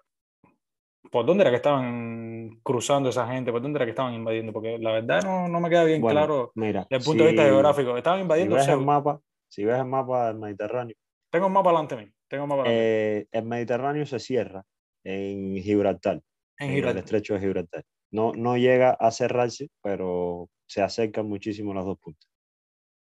por 1.12 1.26
dónde 1.26 1.42
era 1.42 1.50
que 1.50 1.58
estaban 1.58 2.31
cruzando 2.64 3.10
esa 3.10 3.28
gente, 3.28 3.52
por 3.52 3.62
dónde 3.62 3.78
era 3.78 3.86
que 3.86 3.92
estaban 3.92 4.14
invadiendo? 4.14 4.54
Porque 4.54 4.78
la 4.78 4.92
verdad 4.92 5.24
no, 5.24 5.48
no 5.48 5.60
me 5.60 5.70
queda 5.70 5.84
bien 5.84 6.02
claro 6.02 6.52
mira, 6.56 6.88
desde 6.90 6.98
el 6.98 7.04
punto 7.04 7.24
de 7.24 7.30
vista 7.32 7.46
geográfico. 7.46 7.98
Estaban 7.98 8.22
invadiendo. 8.22 8.56
Si 8.56 8.68
ves, 8.68 8.70
el 8.70 8.86
mapa, 8.86 9.22
si 9.48 9.66
ves 9.66 9.80
el 9.80 9.86
mapa 9.86 10.28
del 10.28 10.38
Mediterráneo. 10.38 10.96
Tengo 11.30 11.48
un 11.48 11.54
mapa 11.54 11.70
delante 11.70 11.96
de 11.96 12.06
mí. 12.06 12.12
Tengo 12.28 12.44
un 12.44 12.50
mapa 12.50 12.64
eh, 12.68 13.28
el 13.32 13.46
Mediterráneo 13.46 14.06
se 14.06 14.20
cierra 14.20 14.64
en 15.04 15.56
Gibraltar, 15.58 16.22
en, 16.60 16.72
en 16.72 16.88
el 16.88 16.98
estrecho 16.98 17.34
de 17.34 17.40
Gibraltar 17.40 17.84
no, 18.12 18.34
no 18.34 18.58
llega 18.58 18.92
a 18.92 19.12
cerrarse, 19.12 19.70
pero 19.82 20.50
se 20.68 20.82
acercan 20.82 21.28
muchísimo 21.28 21.74
las 21.74 21.86
dos 21.86 21.98
puntas. 21.98 22.30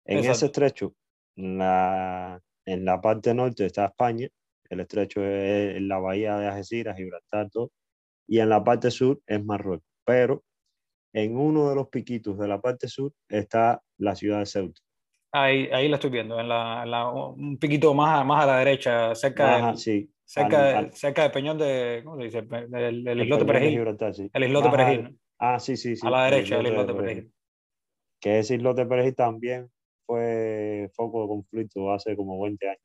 En 0.04 0.18
ese 0.18 0.46
estrecho, 0.46 0.94
la, 1.36 2.40
en 2.64 2.84
la 2.84 3.00
parte 3.00 3.34
norte 3.34 3.66
está 3.66 3.86
España, 3.86 4.28
el 4.68 4.80
estrecho 4.80 5.24
es 5.24 5.80
la 5.82 5.98
bahía 5.98 6.36
de 6.38 6.48
Algeciras, 6.48 6.96
Gibraltar, 6.96 7.50
todo, 7.50 7.70
y 8.26 8.38
en 8.40 8.48
la 8.48 8.62
parte 8.62 8.90
sur 8.90 9.20
es 9.26 9.44
Marruecos. 9.44 9.86
Pero 10.04 10.42
en 11.12 11.36
uno 11.36 11.68
de 11.68 11.74
los 11.74 11.88
piquitos 11.88 12.38
de 12.38 12.48
la 12.48 12.60
parte 12.60 12.88
sur 12.88 13.12
está 13.28 13.82
la 13.98 14.14
ciudad 14.14 14.38
de 14.38 14.46
Ceuta. 14.46 14.80
Ahí, 15.32 15.68
ahí 15.72 15.88
la 15.88 15.96
estoy 15.96 16.10
viendo, 16.10 16.38
en 16.38 16.48
la, 16.48 16.82
en 16.84 16.90
la- 16.90 17.08
un 17.08 17.56
piquito 17.58 17.94
más, 17.94 18.20
a- 18.20 18.24
más 18.24 18.42
a 18.44 18.46
la 18.46 18.58
derecha, 18.58 19.14
cerca, 19.14 19.56
Ajá, 19.56 19.66
del- 19.68 19.78
sí. 19.78 20.10
cerca, 20.24 20.78
al- 20.78 20.92
cerca 20.92 21.22
de 21.22 21.30
Peñón 21.30 21.56
de, 21.58 22.02
¿cómo 22.04 22.16
se 22.18 22.24
dice? 22.24 22.38
El 22.70 23.22
islote 23.22 23.44
Perejil. 23.46 23.70
Gibraltar, 23.70 24.14
sí. 24.14 24.30
El 24.32 24.44
islote 24.44 24.68
Perejil. 24.70 25.18
Ah, 25.38 25.58
sí, 25.58 25.76
sí, 25.76 25.96
sí. 25.96 26.06
a 26.06 26.10
la 26.10 26.24
derecha, 26.24 26.58
el 26.60 26.66
islote 26.66 26.92
de 26.92 26.98
Perejil. 26.98 27.22
Perejil. 27.24 27.34
Que 28.20 28.38
ese 28.38 28.54
islote 28.56 28.86
Perejil 28.86 29.14
también 29.14 29.70
fue 30.06 30.90
foco 30.94 31.22
de 31.22 31.28
conflicto 31.28 31.90
hace 31.92 32.14
como 32.14 32.40
20 32.42 32.68
años. 32.68 32.82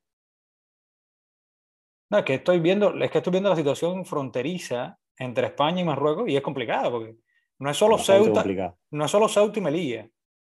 No, 2.09 2.19
es 2.19 2.25
que 2.25 2.35
estoy 2.35 2.59
viendo, 2.59 2.93
es 3.03 3.11
que 3.11 3.17
estoy 3.17 3.31
viendo 3.31 3.49
la 3.49 3.55
situación 3.57 4.05
fronteriza 4.05 4.97
entre 5.17 5.47
España 5.47 5.81
y 5.81 5.85
Marruecos 5.85 6.27
y 6.29 6.35
es 6.35 6.41
complicada 6.41 6.89
porque 6.91 7.15
no 7.59 7.69
es 7.69 7.77
solo 7.77 7.97
Ceuta, 7.97 8.31
complicado. 8.33 8.77
no 8.91 9.05
es 9.05 9.11
solo 9.11 9.27
Ceuta 9.27 9.59
y 9.59 9.61
Melilla. 9.61 10.09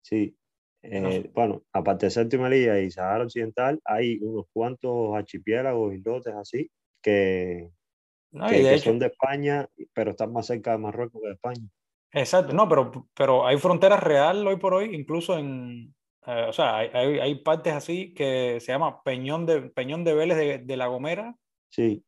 Sí. 0.02 0.34
No 0.82 1.08
Eh, 1.08 1.22
sé. 1.22 1.30
bueno, 1.34 1.62
aparte 1.72 2.06
de 2.06 2.10
Séptima 2.10 2.44
Melilla 2.48 2.78
y 2.78 2.90
Sahara 2.90 3.24
Occidental, 3.24 3.80
hay 3.84 4.18
unos 4.20 4.46
cuantos 4.52 5.14
archipiélagos, 5.16 5.94
islotes 5.94 6.34
así, 6.34 6.70
que, 7.02 7.68
¿no? 8.30 8.46
que, 8.48 8.60
Y 8.60 8.62
de 8.62 8.70
que 8.70 8.78
son 8.78 8.98
de 9.00 9.06
España, 9.06 9.68
pero 9.92 10.12
están 10.12 10.32
más 10.32 10.46
cerca 10.46 10.72
de 10.72 10.78
Marruecos 10.78 11.20
que 11.20 11.28
de 11.28 11.34
España. 11.34 11.68
exacto, 12.12 12.52
no, 12.52 12.68
pero, 12.68 13.08
pero 13.14 13.44
hay 13.46 13.56
fronteras 13.58 14.00
real 14.02 14.46
hoy 14.46 14.56
por 14.56 14.74
hoy, 14.74 14.94
incluso 14.94 15.36
en, 15.36 15.94
eh, 16.26 16.46
o 16.48 16.52
sea, 16.52 16.76
hay, 16.76 16.90
hay, 16.94 17.18
hay 17.18 17.34
partes 17.42 17.72
así 17.74 18.14
que 18.14 18.58
se 18.60 18.70
llama 18.72 19.02
Peñón 19.02 19.46
de, 19.46 19.62
Peñón 19.70 20.04
de 20.04 20.14
Vélez 20.14 20.36
de, 20.38 20.58
de 20.58 20.76
La 20.76 20.86
Gomera, 20.86 21.34
Sí, 21.70 22.02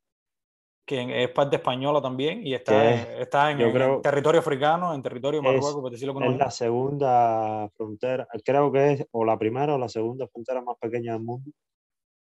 que 0.91 1.23
es 1.23 1.31
parte 1.31 1.55
española 1.55 2.03
también 2.03 2.45
y 2.45 2.53
está, 2.53 3.21
está 3.21 3.53
en, 3.53 3.59
territorio 4.03 4.41
africano, 4.41 4.93
en 4.93 5.01
territorio 5.01 5.41
Marruecos, 5.41 5.77
por 5.77 5.93
decirlo 5.93 6.21
es 6.21 6.37
la 6.37 6.51
segunda 6.51 7.71
frontera, 7.77 8.27
creo 8.45 8.73
que 8.73 8.93
es 8.95 9.07
o 9.13 9.25
la 9.25 9.39
primera 9.39 9.77
o 9.77 9.79
la 9.79 9.89
segunda 9.89 10.27
frontera 10.27 10.61
más 10.63 10.77
pequeña 10.81 11.13
del 11.13 11.23
mundo. 11.23 11.49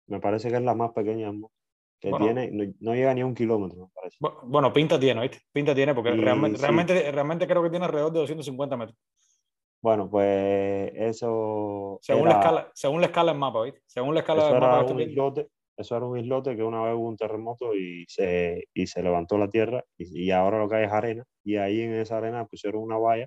Me 0.09 0.21
parece 0.21 0.51
que 0.51 0.57
es 0.57 0.63
la 0.63 0.75
más 0.75 0.93
pequeña 0.93 1.29
del 1.29 1.39
mundo, 1.39 1.53
que 1.99 2.11
Bueno. 2.11 2.27
tiene, 2.27 2.51
no, 2.51 2.71
no 2.81 2.95
llega 2.95 3.15
ni 3.15 3.23
a 3.23 3.27
un 3.27 3.35
kilómetro, 3.35 3.79
me 3.87 3.93
parece. 3.95 4.19
Bu- 4.21 4.41
Bueno, 4.43 4.71
pinta 4.75 5.01
tiene, 5.01 5.23
¿viste? 5.23 5.39
Pinta 5.51 5.75
tiene 5.75 5.95
porque 5.95 6.11
Y 6.11 6.17
realmente, 6.21 6.59
sí. 6.59 6.63
realmente, 6.63 7.13
realmente 7.13 7.47
creo 7.47 7.63
que 7.63 7.71
tiene 7.71 7.87
alrededor 7.87 8.13
de 8.13 8.19
250 8.19 8.77
metros. 8.77 8.99
Bueno, 9.83 10.11
pues 10.11 10.93
eso 10.97 11.99
Según, 12.03 12.29
la 12.29 12.35
escala, 12.35 12.71
según 12.75 13.01
la 13.01 13.07
escala 13.07 13.33
del 13.33 13.41
mapa, 13.41 13.63
¿viste? 13.63 13.81
Según 13.87 14.13
la 14.13 14.21
escala 14.21 14.45
del 14.51 14.61
mapa 14.61 14.85
un 14.85 15.01
islote, 15.01 15.49
eso 15.81 15.97
era 15.97 16.07
un 16.07 16.19
islote 16.19 16.57
que 16.57 16.63
una 16.63 16.83
vez 16.83 16.95
hubo 16.95 17.09
un 17.09 17.17
terremoto 17.17 17.75
y 17.75 18.05
se, 18.09 18.65
y 18.75 18.87
se 18.87 19.03
levantó 19.03 19.39
la 19.39 19.49
tierra 19.49 19.85
y, 19.97 20.27
y 20.27 20.31
ahora 20.31 20.59
lo 20.59 20.69
que 20.69 20.77
hay 20.77 20.85
es 20.85 20.93
arena 20.93 21.25
y 21.45 21.57
ahí 21.57 21.81
en 21.81 21.95
esa 21.95 22.19
arena 22.19 22.47
pusieron 22.47 22.83
una 22.83 22.99
valla 22.99 23.27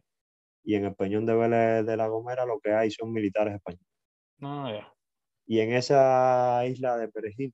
y 0.64 0.76
en 0.76 0.86
el 0.86 0.96
Peñón 0.96 1.26
de 1.26 1.36
Vélez 1.36 1.86
de 1.86 1.98
la 1.98 2.08
Gomera 2.08 2.46
lo 2.46 2.60
que 2.60 2.72
hay 2.74 2.92
son 2.92 3.12
militares 3.12 3.56
españoles. 3.56 3.88
No, 4.38 4.70
ya. 4.74 4.94
Y 5.46 5.60
en 5.60 5.74
esa 5.74 6.66
isla 6.66 6.98
de 6.98 7.10
Perejil, 7.10 7.54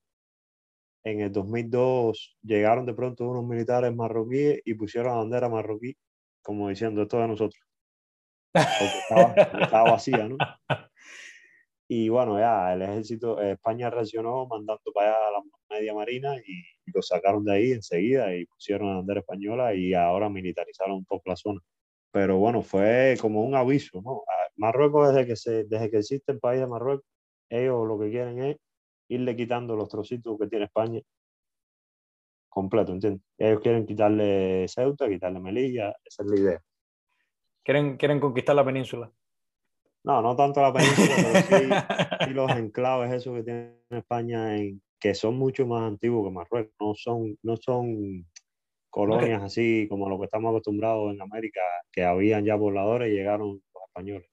en 1.03 1.21
el 1.21 1.31
2002 1.31 2.37
llegaron 2.43 2.85
de 2.85 2.93
pronto 2.93 3.27
unos 3.27 3.45
militares 3.45 3.95
marroquíes 3.95 4.61
y 4.65 4.75
pusieron 4.75 5.11
la 5.11 5.17
bandera 5.19 5.49
marroquí 5.49 5.95
como 6.41 6.69
diciendo 6.69 7.03
esto 7.03 7.19
de 7.19 7.27
nosotros. 7.27 7.61
Porque 8.53 8.99
estaba, 8.99 9.33
estaba 9.63 9.91
vacía, 9.91 10.27
¿no? 10.27 10.37
Y 11.91 12.07
bueno, 12.09 12.37
ya 12.39 12.71
el 12.73 12.83
ejército, 12.83 13.41
eh, 13.41 13.53
España 13.53 13.89
reaccionó 13.89 14.45
mandando 14.45 14.79
para 14.93 15.07
allá 15.09 15.27
a 15.27 15.31
la 15.31 15.43
media 15.71 15.93
marina 15.95 16.35
y, 16.37 16.51
y 16.85 16.91
lo 16.93 17.01
sacaron 17.01 17.43
de 17.43 17.53
ahí 17.53 17.71
enseguida 17.71 18.35
y 18.35 18.45
pusieron 18.45 18.89
la 18.89 18.95
bandera 18.97 19.21
española 19.21 19.73
y 19.73 19.95
ahora 19.95 20.29
militarizaron 20.29 20.97
un 20.97 21.05
poco 21.05 21.23
la 21.25 21.35
zona. 21.35 21.59
Pero 22.11 22.37
bueno, 22.37 22.61
fue 22.61 23.17
como 23.19 23.43
un 23.43 23.55
aviso, 23.55 24.01
¿no? 24.03 24.21
A- 24.27 24.49
Marruecos, 24.55 25.13
desde 25.13 25.25
que, 25.27 25.35
se, 25.35 25.63
desde 25.63 25.89
que 25.89 25.97
existe 25.97 26.31
el 26.31 26.39
país 26.39 26.59
de 26.59 26.67
Marruecos, 26.67 27.05
ellos 27.49 27.87
lo 27.87 27.97
que 27.97 28.09
quieren 28.11 28.39
es 28.43 28.57
irle 29.07 29.35
quitando 29.35 29.75
los 29.75 29.89
trocitos 29.89 30.37
que 30.39 30.47
tiene 30.47 30.65
España 30.65 31.01
completo, 32.49 32.91
¿entiendes? 32.91 33.23
Ellos 33.37 33.61
quieren 33.61 33.85
quitarle 33.85 34.67
Ceuta, 34.67 35.07
quitarle 35.07 35.39
Melilla, 35.39 35.95
esa 36.03 36.23
es 36.23 36.29
la 36.29 36.39
idea. 36.39 36.61
Quieren, 37.63 37.97
quieren 37.97 38.19
conquistar 38.19 38.55
la 38.55 38.65
península. 38.65 39.11
No, 40.03 40.21
no 40.21 40.35
tanto 40.35 40.61
la 40.61 40.73
península, 40.73 41.15
pero 41.17 41.41
sí, 41.41 41.69
sí 42.27 42.33
los 42.33 42.51
enclaves 42.51 43.11
esos 43.11 43.35
que 43.35 43.43
tiene 43.43 43.73
España, 43.89 44.57
en, 44.57 44.81
que 44.99 45.13
son 45.13 45.37
mucho 45.37 45.65
más 45.67 45.83
antiguos 45.83 46.25
que 46.27 46.33
Marruecos, 46.33 46.73
no 46.79 46.93
son, 46.95 47.37
no 47.43 47.57
son 47.57 48.25
colonias 48.89 49.43
así 49.43 49.87
como 49.89 50.09
lo 50.09 50.17
que 50.17 50.25
estamos 50.25 50.49
acostumbrados 50.49 51.13
en 51.13 51.21
América, 51.21 51.61
que 51.91 52.03
habían 52.03 52.45
ya 52.45 52.57
pobladores 52.57 53.09
y 53.09 53.15
llegaron 53.15 53.61
los 53.73 53.83
españoles. 53.87 54.29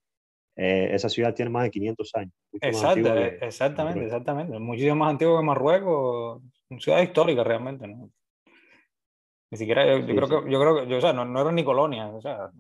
Eh, 0.57 0.89
esa 0.93 1.09
ciudad 1.09 1.35
tiene 1.35 1.51
más 1.51 1.65
de 1.65 1.71
500 1.71 2.15
años. 2.15 2.33
Exacto, 2.61 3.15
eh, 3.15 3.37
que- 3.39 3.47
exactamente, 3.47 4.05
exactamente. 4.05 4.59
Muchísimo 4.59 4.97
más 4.97 5.11
antiguo 5.11 5.39
que 5.39 5.45
Marruecos. 5.45 6.43
Una 6.71 6.81
ciudad 6.81 7.03
histórica 7.03 7.45
realmente, 7.45 7.87
¿no? 7.87 8.11
Ni 9.51 9.59
siquiera, 9.59 9.87
yo, 9.87 10.05
creo 10.05 10.27
sí. 10.27 10.45
que, 10.45 10.51
yo 10.51 10.61
creo 10.61 10.81
que, 10.81 10.87
yo, 10.89 10.97
o 10.97 11.01
sea, 11.01 11.13
no, 11.13 11.25
no 11.25 11.41
eran 11.41 11.55
ni 11.55 11.63
colonias, 11.63 12.11
o 12.13 12.21
sea, 12.21 12.51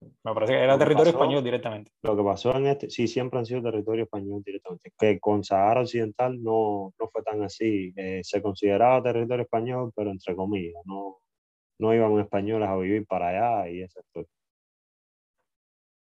me 0.00 0.32
parece 0.34 0.52
que 0.52 0.58
era 0.62 0.74
Lo 0.74 0.78
territorio 0.78 1.12
pasó- 1.12 1.18
español 1.18 1.44
directamente. 1.44 1.90
Lo 2.02 2.16
que 2.16 2.22
pasó 2.22 2.56
en 2.56 2.66
este, 2.66 2.90
sí, 2.90 3.08
siempre 3.08 3.38
han 3.38 3.46
sido 3.46 3.62
territorio 3.62 4.04
español 4.04 4.42
directamente, 4.44 4.92
que 4.98 5.18
con 5.18 5.42
Sahara 5.42 5.80
Occidental 5.80 6.42
no, 6.42 6.92
no 6.98 7.08
fue 7.08 7.22
tan 7.22 7.42
así. 7.42 7.92
eh, 7.96 8.20
se 8.22 8.40
consideraba 8.42 9.02
territorio 9.02 9.42
español, 9.44 9.92
pero 9.96 10.10
entre 10.10 10.36
comillas, 10.36 10.80
no, 10.84 11.18
no 11.80 11.94
iban 11.94 12.18
españoles 12.20 12.68
a 12.68 12.76
vivir 12.76 13.06
para 13.06 13.28
allá 13.28 13.68
y 13.70 13.82
historia. 13.82 14.28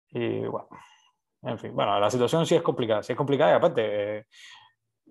Y 0.09 0.39
bueno, 0.47 0.67
en 1.43 1.59
fin, 1.59 1.75
bueno, 1.75 1.99
la 1.99 2.09
situación 2.09 2.45
sí 2.45 2.55
es 2.55 2.61
complicada, 2.61 3.03
sí 3.03 3.13
es 3.13 3.17
complicada 3.17 3.51
y 3.51 3.55
aparte, 3.55 4.17
eh, 4.19 4.23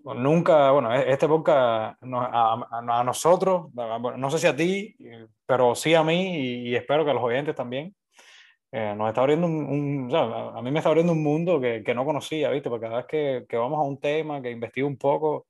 nunca, 0.04 0.70
bueno, 0.70 0.94
e- 0.94 1.10
este 1.12 1.28
podcast 1.28 2.00
no- 2.02 2.20
a, 2.22 2.66
a- 2.70 3.04
nosotros, 3.04 3.66
bueno, 3.72 4.16
no 4.16 4.30
sé 4.30 4.38
si 4.38 4.46
a 4.46 4.56
ti, 4.56 4.96
pero 5.46 5.74
sí 5.74 5.94
a 5.94 6.02
mí 6.02 6.36
y, 6.36 6.68
y 6.70 6.76
espero 6.76 7.04
que 7.04 7.10
a 7.10 7.14
los 7.14 7.22
oyentes 7.22 7.54
también, 7.54 7.94
eh, 8.72 8.94
nos 8.96 9.08
está 9.08 9.20
abriendo 9.22 9.46
un, 9.46 9.54
un- 9.66 10.06
o 10.08 10.10
sea, 10.10 10.58
a, 10.58 10.62
mí 10.62 10.70
me 10.70 10.78
está 10.80 10.88
abriendo 10.90 11.12
un 11.12 11.22
mundo 11.22 11.60
que, 11.60 11.82
que 11.84 11.94
no 11.94 12.04
conocía, 12.04 12.50
¿viste? 12.50 12.68
Porque 12.68 12.86
cada 12.86 12.98
vez 12.98 13.06
que, 13.06 13.46
que 13.48 13.56
vamos 13.56 13.78
a 13.78 13.82
un 13.82 13.98
tema, 14.00 14.42
que 14.42 14.50
investigo 14.50 14.86
un 14.88 14.96
poco, 14.98 15.46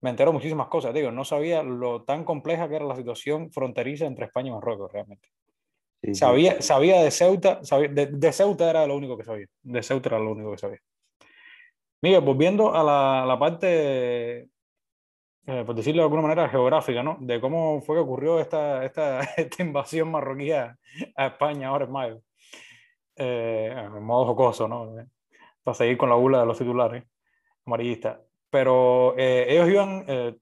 me 0.00 0.10
entero 0.10 0.32
muchísimas 0.32 0.68
cosas, 0.68 0.92
digo, 0.94 1.10
no 1.10 1.24
sabía 1.24 1.62
lo 1.62 2.02
tan 2.04 2.24
compleja 2.24 2.68
que 2.68 2.76
era 2.76 2.84
la 2.84 2.96
situación 2.96 3.50
fronteriza 3.52 4.06
entre 4.06 4.26
España 4.26 4.48
y 4.48 4.52
Marruecos 4.52 4.92
realmente. 4.92 5.28
Sí, 6.02 6.14
sí. 6.14 6.14
Sabía, 6.16 6.60
sabía 6.62 7.02
de 7.02 7.10
Ceuta, 7.10 7.64
sabía- 7.64 7.88
de, 7.88 8.06
de 8.06 8.32
Ceuta 8.32 8.68
era 8.68 8.86
lo 8.86 8.96
único 8.96 9.16
que 9.16 9.24
sabía. 9.24 9.46
De 9.62 9.82
Ceuta 9.82 10.08
era 10.10 10.18
lo 10.18 10.32
único 10.32 10.50
que 10.52 10.58
sabía. 10.58 10.78
Miguel, 12.02 12.20
volviendo 12.22 12.74
a 12.74 12.82
la, 12.82 13.24
la 13.26 13.38
parte, 13.38 14.48
eh, 15.46 15.64
por 15.64 15.74
decirlo 15.74 16.02
de 16.02 16.04
alguna 16.06 16.22
manera, 16.22 16.48
geográfica, 16.48 17.02
¿no? 17.02 17.16
De 17.20 17.40
cómo 17.40 17.80
fue 17.82 17.96
que 17.96 18.00
ocurrió 18.00 18.40
esta, 18.40 18.84
esta, 18.84 19.20
esta 19.36 19.62
invasión 19.62 20.10
marroquí 20.10 20.50
a, 20.52 20.76
a 21.16 21.26
España 21.26 21.68
ahora 21.68 21.84
en 21.84 21.92
mayo. 21.92 22.22
Eh, 23.24 23.72
en 23.96 24.02
modo 24.02 24.26
jocoso, 24.26 24.66
¿no? 24.66 24.98
Eh, 24.98 25.06
Para 25.62 25.74
seguir 25.74 25.96
con 25.96 26.08
la 26.08 26.16
bula 26.16 26.40
de 26.40 26.46
los 26.46 26.58
titulares 26.58 27.04
amarillistas. 27.64 28.18
Pero 28.50 29.14
eh, 29.16 29.46
ellos 29.48 29.68
iban, 29.68 30.04
eh, 30.08 30.34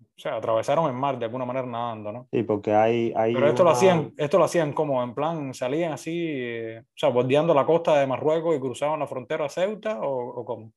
o 0.00 0.18
sea, 0.18 0.36
atravesaron 0.36 0.86
el 0.86 0.92
mar 0.94 1.18
de 1.18 1.26
alguna 1.26 1.44
manera 1.44 1.66
nadando, 1.66 2.12
¿no? 2.12 2.28
Sí, 2.32 2.42
porque 2.42 2.72
hay, 2.72 3.12
hay 3.14 3.34
Pero 3.34 3.48
esto 3.48 3.62
lo 3.62 3.70
una- 3.70 3.76
hacían, 3.78 4.12
esto 4.16 4.38
lo 4.38 4.44
hacían 4.44 4.72
como 4.72 5.02
en 5.02 5.14
plan, 5.14 5.52
salían 5.54 5.92
así, 5.92 6.12
eh, 6.16 6.80
o 6.80 6.96
sea, 6.96 7.10
bordeando 7.10 7.52
la 7.52 7.66
costa 7.66 7.98
de 8.00 8.06
Marruecos 8.06 8.56
y 8.56 8.60
cruzaban 8.60 9.00
la 9.00 9.06
frontera 9.06 9.44
a 9.44 9.48
Ceuta 9.50 10.00
o, 10.00 10.40
o 10.40 10.44
cómo. 10.44 10.72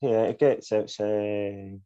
Sí, 0.00 0.08
es 0.10 0.36
que 0.36 0.62
se, 0.62 0.86
se 0.86 1.78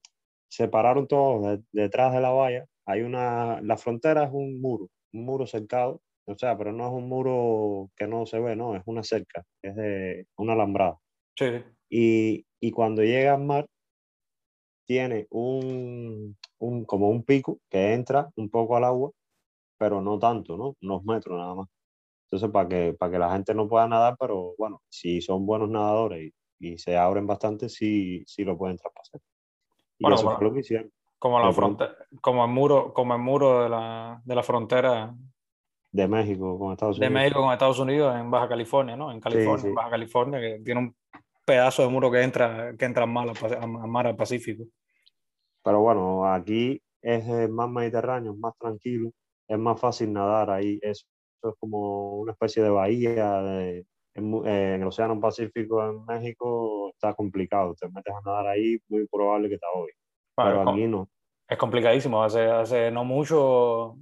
separaron 0.48 1.06
todos 1.08 1.42
de- 1.42 1.62
detrás 1.72 2.12
de 2.12 2.20
la 2.20 2.30
valla. 2.30 2.66
Hay 2.86 3.02
una, 3.02 3.60
la 3.62 3.76
frontera 3.76 4.24
es 4.24 4.30
un 4.32 4.60
muro, 4.60 4.88
un 5.12 5.24
muro 5.24 5.46
cercado, 5.46 6.00
o 6.28 6.36
sea, 6.38 6.56
pero 6.58 6.72
no 6.72 6.86
es 6.86 6.92
un 6.92 7.08
muro 7.08 7.90
que 7.96 8.06
no 8.06 8.26
se 8.26 8.38
ve, 8.38 8.54
no, 8.54 8.76
es 8.76 8.82
una 8.86 9.02
cerca, 9.02 9.44
es 9.62 9.74
de 9.74 10.26
una 10.36 10.52
alambrada. 10.52 10.98
Sí. 11.36 11.46
Y, 11.90 12.44
y 12.60 12.70
cuando 12.70 13.02
llega 13.02 13.34
al 13.34 13.44
mar, 13.44 13.66
tiene 14.86 15.26
un, 15.30 16.36
un, 16.58 16.84
como 16.84 17.10
un 17.10 17.22
pico 17.22 17.58
que 17.68 17.92
entra 17.94 18.28
un 18.36 18.48
poco 18.48 18.76
al 18.76 18.84
agua, 18.84 19.10
pero 19.78 20.00
no 20.00 20.18
tanto, 20.18 20.56
¿no? 20.56 20.76
Unos 20.82 21.04
metros 21.04 21.38
nada 21.38 21.54
más. 21.54 21.68
Entonces, 22.24 22.50
para 22.50 22.68
que, 22.68 22.94
para 22.94 23.12
que 23.12 23.18
la 23.18 23.32
gente 23.32 23.54
no 23.54 23.68
pueda 23.68 23.86
nadar, 23.88 24.16
pero 24.18 24.54
bueno, 24.58 24.80
si 24.88 25.20
son 25.20 25.46
buenos 25.46 25.68
nadadores 25.70 26.32
y, 26.60 26.68
y 26.72 26.78
se 26.78 26.96
abren 26.96 27.26
bastante, 27.26 27.68
sí, 27.68 28.22
sí 28.26 28.44
lo 28.44 28.56
pueden 28.56 28.76
traspasar. 28.76 29.20
Y 29.98 30.04
Bueno, 30.04 30.16
eso 30.16 30.24
como- 30.26 30.36
fue 30.38 30.46
lo 30.48 30.52
que 30.54 30.60
hicieron. 30.60 30.92
Como 31.18 31.40
la 31.40 31.52
frontera, 31.52 31.96
como 32.20 32.44
el 32.44 32.50
muro, 32.52 32.94
como 32.94 33.12
el 33.14 33.20
muro 33.20 33.64
de 33.64 33.68
la, 33.68 34.22
de 34.24 34.34
la 34.36 34.42
frontera 34.44 35.16
De 35.90 36.06
México 36.06 36.58
con 36.58 36.72
Estados 36.72 36.98
de 36.98 37.06
Unidos. 37.06 37.22
México 37.22 37.40
con 37.40 37.52
Estados 37.52 37.78
Unidos 37.78 38.16
en 38.16 38.30
Baja 38.30 38.48
California, 38.48 38.96
¿no? 38.96 39.10
En 39.10 39.20
California, 39.20 39.62
sí. 39.62 39.68
en 39.68 39.74
Baja 39.74 39.90
California, 39.90 40.40
que 40.40 40.60
tiene 40.64 40.80
un 40.80 40.96
pedazo 41.44 41.82
de 41.82 41.88
muro 41.88 42.10
que 42.10 42.22
entra, 42.22 42.74
que 42.76 42.84
entra 42.84 43.06
mar, 43.06 43.28
al, 43.28 43.68
mar 43.68 44.06
al 44.06 44.16
Pacífico. 44.16 44.64
Pero 45.64 45.80
bueno, 45.80 46.30
aquí 46.30 46.80
es 47.00 47.26
el 47.26 47.48
mar 47.48 47.70
Mediterráneo, 47.70 48.32
es 48.32 48.38
más 48.38 48.52
tranquilo. 48.58 49.10
es 49.48 49.58
más 49.58 49.80
fácil 49.80 50.12
nadar 50.12 50.50
ahí. 50.50 50.78
Eso, 50.82 51.06
es 51.42 51.54
como 51.58 52.16
una 52.18 52.32
especie 52.32 52.62
de 52.62 52.68
bahía 52.68 53.40
de, 53.40 53.86
en, 54.14 54.34
eh, 54.46 54.74
en, 54.74 54.82
el 54.82 54.88
Océano 54.88 55.18
Pacífico 55.18 55.82
en 55.88 56.04
México 56.04 56.90
está 56.90 57.14
complicado. 57.14 57.74
Te 57.74 57.88
metes 57.88 58.14
a 58.14 58.20
nadar 58.24 58.48
ahí, 58.48 58.78
muy 58.88 59.06
probable 59.06 59.48
que 59.48 59.56
te 59.56 59.66
ahogues. 59.66 59.94
Pero 60.36 60.70
aquí 60.70 60.86
no. 60.86 61.08
Es 61.48 61.56
complicadísimo. 61.56 62.22
Hace, 62.22 62.42
hace 62.42 62.90
no 62.90 63.04
mucho 63.04 63.96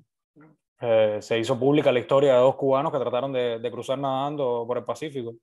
eh, 0.81 1.19
se 1.21 1.39
hizo 1.39 1.59
pública 1.59 1.93
la 1.93 2.01
historia 2.01 2.35
de 2.35 2.41
dos 2.41 2.57
cubanos 2.57 2.93
que 2.93 2.99
trataron 2.99 3.33
de, 3.33 3.59
de, 3.59 3.71
cruzar 3.71 3.99
nadando 3.99 4.65
por 4.67 4.79
el 4.79 4.85
Pacífico 4.85 5.35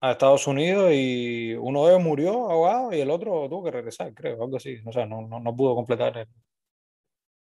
a 0.00 0.12
Estados 0.12 0.46
Unidos 0.46 0.92
y 0.92 1.54
uno 1.54 1.84
de 1.84 1.94
ellos 1.94 2.04
murió 2.04 2.50
ahogado 2.50 2.92
y 2.92 3.00
el 3.00 3.10
otro 3.10 3.48
tuvo 3.48 3.64
que 3.64 3.70
regresar, 3.72 4.14
creo, 4.14 4.42
algo 4.42 4.56
así. 4.56 4.78
O 4.86 4.92
sea, 4.92 5.06
no, 5.06 5.22
no, 5.22 5.40
no 5.40 5.56
pudo 5.56 5.74
completar. 5.74 6.28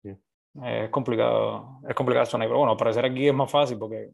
El... 0.02 0.18
es 0.64 0.90
complicado, 0.90 1.80
es 1.86 1.94
complicado 1.94 2.26
sonar, 2.26 2.48
pero 2.48 2.58
bueno, 2.58 2.76
parecer 2.76 3.04
aquí 3.04 3.28
es 3.28 3.34
más 3.34 3.50
fácil 3.50 3.78
porque 3.78 4.10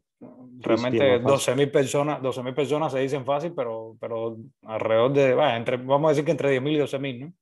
realmente 0.59 1.19
sí, 1.19 1.23
12.000 1.23 1.71
personas, 1.71 2.21
12.000 2.21 2.53
personas 2.53 2.91
se 2.91 2.99
dicen 2.99 3.23
fácil, 3.23 3.53
pero, 3.55 3.95
pero 3.99 4.35
alrededor 4.63 5.13
de, 5.13 5.35
bueno, 5.35 5.55
entre, 5.55 5.77
vamos 5.77 6.07
a 6.07 6.09
decir 6.09 6.25
que 6.25 6.31
entre 6.31 6.59
10.000 6.59 6.71
y 6.71 6.79
12.000, 6.79 7.19
¿no? 7.19 7.33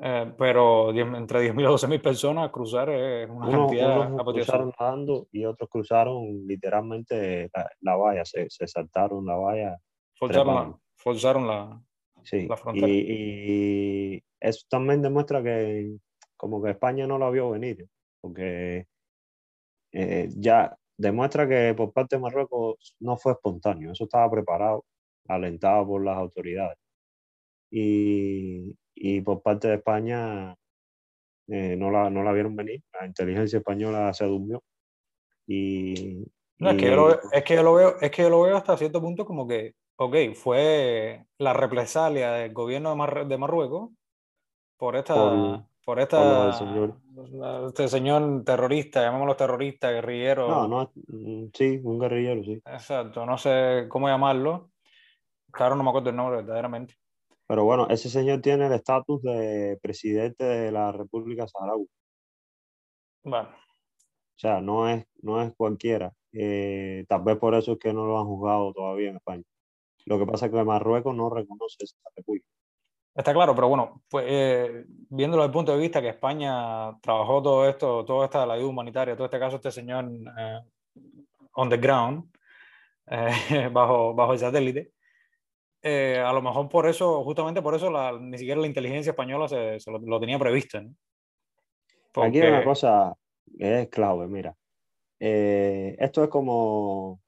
Eh, 0.00 0.32
pero 0.36 0.90
entre 0.90 1.52
10.000 1.52 1.60
y 1.60 1.64
12.000 1.64 2.02
personas 2.02 2.50
cruzar 2.50 2.90
es 2.90 3.28
una 3.30 3.50
cantidad 3.50 4.10
unos 4.10 4.24
cruzaron 4.24 4.72
nadando 4.78 5.28
y 5.30 5.44
otros 5.44 5.70
cruzaron 5.70 6.46
literalmente 6.46 7.50
la, 7.54 7.70
la 7.80 7.96
valla, 7.96 8.24
se, 8.24 8.48
se, 8.50 8.66
saltaron 8.66 9.24
la 9.24 9.36
valla. 9.36 9.78
Forzaron, 10.14 10.54
la, 10.54 10.78
forzaron 10.96 11.46
la, 11.46 11.82
sí. 12.22 12.46
la 12.46 12.56
frontera. 12.56 12.88
Y, 12.88 14.16
y, 14.16 14.24
eso 14.40 14.66
también 14.68 15.00
demuestra 15.00 15.42
que 15.42 15.96
como 16.36 16.62
que 16.62 16.70
España 16.70 17.06
no 17.06 17.18
la 17.18 17.30
vio 17.30 17.50
venir, 17.50 17.86
porque 18.20 18.86
eh, 19.92 20.28
ya 20.36 20.76
demuestra 20.96 21.48
que 21.48 21.74
por 21.74 21.92
parte 21.92 22.16
de 22.16 22.22
Marruecos 22.22 22.96
no 23.00 23.16
fue 23.16 23.32
espontáneo, 23.32 23.92
eso 23.92 24.04
estaba 24.04 24.30
preparado, 24.30 24.84
alentado 25.28 25.86
por 25.86 26.04
las 26.04 26.16
autoridades. 26.16 26.78
Y, 27.70 28.76
y 28.94 29.20
por 29.20 29.42
parte 29.42 29.68
de 29.68 29.74
España 29.74 30.56
eh, 31.48 31.76
no, 31.76 31.90
la, 31.90 32.10
no 32.10 32.22
la 32.22 32.32
vieron 32.32 32.56
venir. 32.56 32.82
La 32.98 33.06
inteligencia 33.06 33.58
española 33.58 34.12
se 34.12 34.24
durmió. 34.24 34.62
Y, 35.46 36.24
no, 36.58 36.70
es, 36.70 36.76
que 36.76 36.86
yo 36.86 36.96
lo 36.96 37.06
veo, 37.06 37.20
es, 37.32 37.44
que 37.44 37.54
yo 37.54 37.62
lo 37.62 37.74
veo, 37.74 37.96
es 38.00 38.10
que 38.10 38.22
yo 38.22 38.30
lo 38.30 38.42
veo 38.42 38.56
hasta 38.56 38.76
cierto 38.76 39.00
punto 39.00 39.26
como 39.26 39.46
que, 39.46 39.74
ok, 39.96 40.16
fue 40.34 41.26
la 41.38 41.52
represalia 41.52 42.32
del 42.32 42.52
gobierno 42.52 42.90
de, 42.90 42.96
Mar, 42.96 43.26
de 43.26 43.38
Marruecos 43.38 43.90
por 44.76 44.96
esta... 44.96 45.14
Por, 45.14 45.64
por 45.84 46.00
esta, 46.00 46.52
señor. 46.54 46.94
este 47.66 47.88
señor 47.88 48.42
terrorista, 48.42 49.02
llamémoslo 49.02 49.36
terrorista, 49.36 49.90
guerrillero. 49.90 50.48
No, 50.48 50.66
no, 50.66 50.92
sí, 51.52 51.78
un 51.84 51.98
guerrillero, 51.98 52.42
sí. 52.42 52.54
Exacto, 52.64 53.26
no 53.26 53.36
sé 53.36 53.84
cómo 53.90 54.08
llamarlo. 54.08 54.70
Claro, 55.52 55.76
no 55.76 55.82
me 55.82 55.90
acuerdo 55.90 56.08
el 56.08 56.16
nombre 56.16 56.38
verdaderamente. 56.38 56.94
Pero 57.46 57.64
bueno, 57.64 57.86
ese 57.90 58.08
señor 58.08 58.40
tiene 58.40 58.66
el 58.66 58.72
estatus 58.72 59.22
de 59.22 59.78
presidente 59.82 60.44
de 60.44 60.72
la 60.72 60.92
República 60.92 61.46
Saharaui. 61.46 61.86
Bueno. 63.22 63.48
O 63.50 64.38
sea, 64.38 64.60
no 64.60 64.88
es, 64.88 65.04
no 65.22 65.42
es 65.42 65.52
cualquiera. 65.56 66.12
Eh, 66.32 67.04
tal 67.08 67.22
vez 67.22 67.38
por 67.38 67.54
eso 67.54 67.72
es 67.72 67.78
que 67.78 67.92
no 67.92 68.06
lo 68.06 68.18
han 68.18 68.26
juzgado 68.26 68.72
todavía 68.72 69.10
en 69.10 69.16
España. 69.16 69.44
Lo 70.06 70.18
que 70.18 70.26
pasa 70.26 70.46
es 70.46 70.52
que 70.52 70.64
Marruecos 70.64 71.14
no 71.14 71.30
reconoce 71.30 71.84
esa 71.84 71.96
república. 72.16 72.46
Está 73.14 73.32
claro, 73.32 73.54
pero 73.54 73.68
bueno, 73.68 74.02
pues, 74.10 74.24
eh, 74.28 74.84
viéndolo 74.88 75.42
desde 75.42 75.50
el 75.50 75.52
punto 75.52 75.72
de 75.72 75.78
vista 75.78 76.02
que 76.02 76.08
España 76.08 76.98
trabajó 77.00 77.40
todo 77.40 77.68
esto, 77.68 78.04
toda 78.04 78.24
esta 78.24 78.44
la 78.44 78.54
ayuda 78.54 78.70
humanitaria, 78.70 79.14
todo 79.14 79.26
este 79.26 79.38
caso, 79.38 79.56
este 79.56 79.70
señor 79.70 80.10
eh, 80.36 80.60
on 81.52 81.70
the 81.70 81.76
ground, 81.76 82.28
eh, 83.06 83.68
bajo, 83.72 84.14
bajo 84.14 84.32
el 84.32 84.40
satélite, 84.40 84.92
eh, 85.86 86.18
a 86.18 86.32
lo 86.32 86.40
mejor 86.40 86.70
por 86.70 86.88
eso, 86.88 87.22
justamente 87.24 87.60
por 87.60 87.74
eso, 87.74 87.90
la, 87.90 88.18
ni 88.18 88.38
siquiera 88.38 88.58
la 88.58 88.66
inteligencia 88.66 89.10
española 89.10 89.46
se, 89.48 89.78
se 89.78 89.90
lo, 89.90 89.98
lo, 89.98 90.18
tenía 90.18 90.38
previsto. 90.38 90.80
¿no? 90.80 90.94
Porque... 92.10 92.28
Aquí 92.28 92.40
hay 92.40 92.48
una 92.48 92.64
cosa 92.64 93.14
que 93.58 93.82
es 93.82 93.88
clave, 93.88 94.26
mira. 94.26 94.56
Eh, 95.20 95.94
esto 96.00 96.24
es 96.24 96.30
como, 96.30 97.20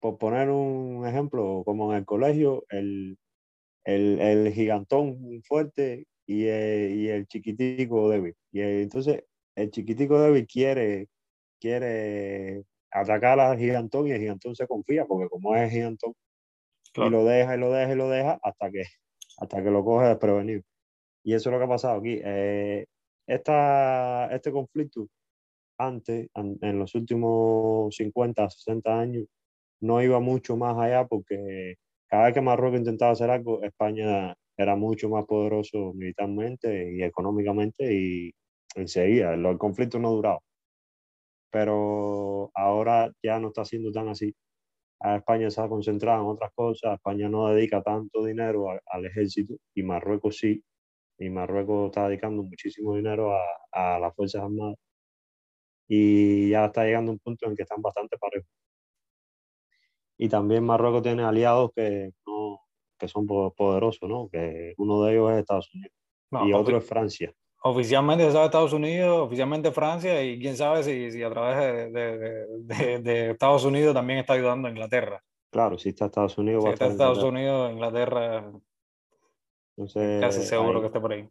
por 0.00 0.16
poner 0.16 0.48
un 0.48 1.06
ejemplo, 1.06 1.62
como 1.66 1.92
en 1.92 1.98
el 1.98 2.06
colegio, 2.06 2.64
el, 2.70 3.18
el, 3.84 4.18
el 4.20 4.52
gigantón 4.54 5.42
fuerte 5.44 6.06
y 6.26 6.46
el, 6.46 6.94
y 6.94 7.08
el, 7.10 7.26
chiquitico 7.26 8.08
débil. 8.08 8.36
Y 8.52 8.60
el, 8.60 8.82
entonces 8.84 9.22
el 9.54 9.70
chiquitico 9.70 10.18
débil 10.18 10.46
quiere, 10.46 11.08
quiere 11.60 12.64
atacar 12.90 13.38
al 13.38 13.58
gigantón 13.58 14.06
y 14.06 14.12
el 14.12 14.20
gigantón 14.20 14.56
se 14.56 14.66
confía, 14.66 15.04
porque 15.04 15.28
como 15.28 15.54
es 15.54 15.70
gigantón, 15.70 16.14
Claro. 16.92 17.08
y 17.08 17.12
lo 17.12 17.24
deja 17.24 17.54
y 17.56 17.58
lo 17.58 17.72
deja 17.72 17.92
y 17.92 17.96
lo 17.96 18.08
deja 18.08 18.38
hasta 18.42 18.70
que, 18.70 18.82
hasta 19.38 19.62
que 19.62 19.70
lo 19.70 19.84
coge 19.84 20.08
desprevenido. 20.08 20.62
Y 21.24 21.34
eso 21.34 21.50
es 21.50 21.52
lo 21.52 21.58
que 21.58 21.64
ha 21.64 21.68
pasado 21.68 21.98
aquí. 22.00 22.20
Eh, 22.24 22.86
esta, 23.26 24.26
este 24.34 24.52
conflicto 24.52 25.08
antes, 25.78 26.28
en, 26.34 26.58
en, 26.62 26.78
los 26.78 26.94
últimos 26.94 27.94
50, 27.96 28.50
60 28.50 29.00
años, 29.00 29.24
no 29.80 30.02
iba 30.02 30.20
mucho 30.20 30.56
más 30.56 30.76
allá 30.78 31.06
porque 31.06 31.76
cada 32.08 32.26
vez 32.26 32.34
que 32.34 32.40
Marruecos 32.40 32.80
intentaba 32.80 33.12
hacer 33.12 33.30
algo, 33.30 33.62
España 33.62 34.34
era 34.56 34.76
mucho 34.76 35.08
más 35.08 35.24
poderoso 35.26 35.92
militarmente 35.94 36.92
y 36.94 37.02
económicamente 37.02 37.94
y 37.94 38.32
enseguida, 38.74 39.34
el, 39.34 39.46
el 39.46 39.58
conflicto 39.58 39.98
no 39.98 40.12
duraba. 40.12 40.40
Pero 41.50 42.50
ahora 42.54 43.10
ya 43.22 43.38
no 43.40 43.48
está 43.48 43.64
siendo 43.64 43.90
tan 43.92 44.08
así 44.08 44.34
a 45.00 45.16
España 45.16 45.50
se 45.50 45.60
ha 45.60 45.68
concentrado 45.68 46.22
en 46.22 46.28
otras 46.28 46.52
cosas, 46.54 46.94
España 46.94 47.28
no 47.28 47.48
dedica 47.48 47.82
tanto 47.82 48.24
dinero 48.24 48.70
a, 48.70 48.80
al 48.86 49.06
ejército 49.06 49.54
y 49.74 49.82
Marruecos 49.82 50.38
sí, 50.38 50.62
y 51.18 51.30
Marruecos 51.30 51.86
está 51.86 52.08
dedicando 52.08 52.42
muchísimo 52.42 52.96
dinero 52.96 53.32
a, 53.34 53.40
a, 53.72 53.98
las 53.98 54.14
Fuerzas 54.14 54.42
Armadas 54.42 54.76
y 55.88 56.50
ya 56.50 56.66
está 56.66 56.84
llegando 56.84 57.12
un 57.12 57.18
punto 57.18 57.46
en 57.46 57.56
que 57.56 57.62
están 57.62 57.82
bastante 57.82 58.16
parejos. 58.18 58.48
Y 60.18 60.28
también 60.28 60.64
Marruecos 60.64 61.02
tiene 61.02 61.22
aliados 61.22 61.70
que, 61.74 62.12
no, 62.26 62.60
que 62.98 63.08
son 63.08 63.26
poderosos, 63.26 64.08
¿no? 64.08 64.28
que 64.28 64.74
uno 64.76 65.02
de 65.02 65.12
ellos 65.12 65.32
es 65.32 65.38
Estados 65.38 65.74
Unidos 65.74 65.92
no, 66.30 66.46
y 66.46 66.52
otro 66.52 66.76
es 66.76 66.84
Francia 66.86 67.34
oficialmente 67.62 68.24
se 68.24 68.32
sabe 68.32 68.46
Estados 68.46 68.72
Unidos, 68.72 69.20
oficialmente 69.26 69.70
Francia 69.70 70.22
y 70.22 70.38
quién 70.38 70.56
sabe 70.56 70.82
si, 70.82 71.10
si 71.10 71.22
a 71.22 71.30
través 71.30 71.58
de, 71.58 71.90
de, 71.90 72.46
de, 72.58 72.98
de, 73.00 73.30
Estados 73.30 73.64
Unidos 73.64 73.94
también 73.94 74.20
está 74.20 74.34
ayudando 74.34 74.68
a 74.68 74.70
Inglaterra. 74.70 75.22
Claro, 75.50 75.78
si 75.78 75.90
está 75.90 76.06
Estados 76.06 76.38
Unidos. 76.38 76.64
Si 76.64 76.70
está 76.70 76.86
Estados 76.86 77.18
Inglaterra. 77.18 77.40
Unidos, 77.40 77.72
Inglaterra, 77.72 78.52
Entonces, 79.76 80.20
casi 80.20 80.42
seguro 80.42 80.76
ahí. 80.76 80.80
que 80.80 80.86
esté 80.86 81.00
por 81.00 81.12
ahí. 81.12 81.28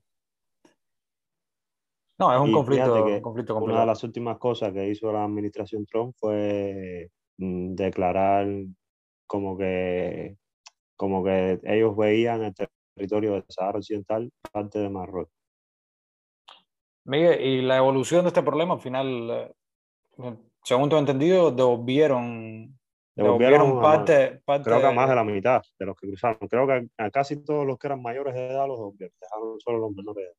No, 2.19 2.33
es 2.33 2.41
un 2.41 2.51
conflicto, 2.51 3.05
un 3.05 3.21
conflicto 3.21 3.53
complicado. 3.53 3.63
Una 3.63 3.79
de 3.79 3.85
las 3.85 4.03
últimas 4.03 4.37
cosas 4.37 4.73
que 4.73 4.89
hizo 4.89 5.11
la 5.11 5.23
administración 5.23 5.85
Trump 5.85 6.13
fue 6.19 7.09
mm, 7.37 7.75
declarar 7.75 8.45
como 9.25 9.57
que, 9.57 10.35
como 10.97 11.23
que 11.23 11.61
ellos 11.63 11.95
veían 11.95 12.43
el 12.43 12.53
territorio 12.95 13.33
del 13.33 13.45
Sahara 13.47 13.77
Occidental 13.79 14.29
parte 14.51 14.79
de 14.79 14.89
Marruecos. 14.89 15.38
Miguel, 17.09 17.41
y 17.41 17.61
la 17.63 17.77
evolución 17.77 18.23
de 18.23 18.27
este 18.27 18.43
problema, 18.43 18.75
al 18.75 18.81
final, 18.81 19.51
eh, 20.17 20.35
según 20.63 20.89
tu 20.89 20.97
entendido, 20.97 21.49
devolvieron, 21.49 22.77
devolvieron, 23.15 23.57
devolvieron 23.59 23.81
parte, 23.81 24.41
parte, 24.45 24.65
Creo 24.65 24.79
que 24.79 24.85
a 24.85 24.91
más 24.91 25.09
de 25.09 25.15
la 25.15 25.23
mitad 25.23 25.61
de 25.79 25.85
los 25.87 25.95
que 25.97 26.07
cruzaron. 26.07 26.47
Creo 26.47 26.67
que 26.67 26.87
a 26.99 27.09
casi 27.09 27.43
todos 27.43 27.65
los 27.65 27.79
que 27.79 27.87
eran 27.87 28.01
mayores 28.01 28.35
de 28.35 28.47
edad 28.47 28.67
los 28.67 28.77
devolvieron, 28.77 29.15
dejaron 29.19 29.59
solo 29.59 29.79
los 29.79 29.91
menores 29.91 30.17
de 30.17 30.23
edad. 30.23 30.35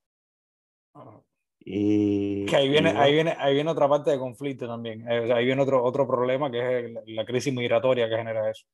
Ah. 0.94 1.20
Y, 1.62 2.46
que 2.46 2.56
ahí 2.56 2.68
viene, 2.68 2.92
y 2.92 2.96
ahí, 2.96 3.12
viene, 3.12 3.34
ahí 3.36 3.54
viene 3.54 3.70
otra 3.70 3.88
parte 3.88 4.12
de 4.12 4.18
conflicto 4.18 4.68
también. 4.68 5.10
Eh, 5.10 5.20
o 5.20 5.26
sea, 5.26 5.36
ahí 5.36 5.46
viene 5.46 5.60
otro, 5.60 5.82
otro 5.82 6.06
problema 6.06 6.50
que 6.50 6.86
es 6.86 6.94
la 7.06 7.24
crisis 7.26 7.52
migratoria 7.52 8.08
que 8.08 8.16
genera 8.16 8.48
eso. 8.48 8.64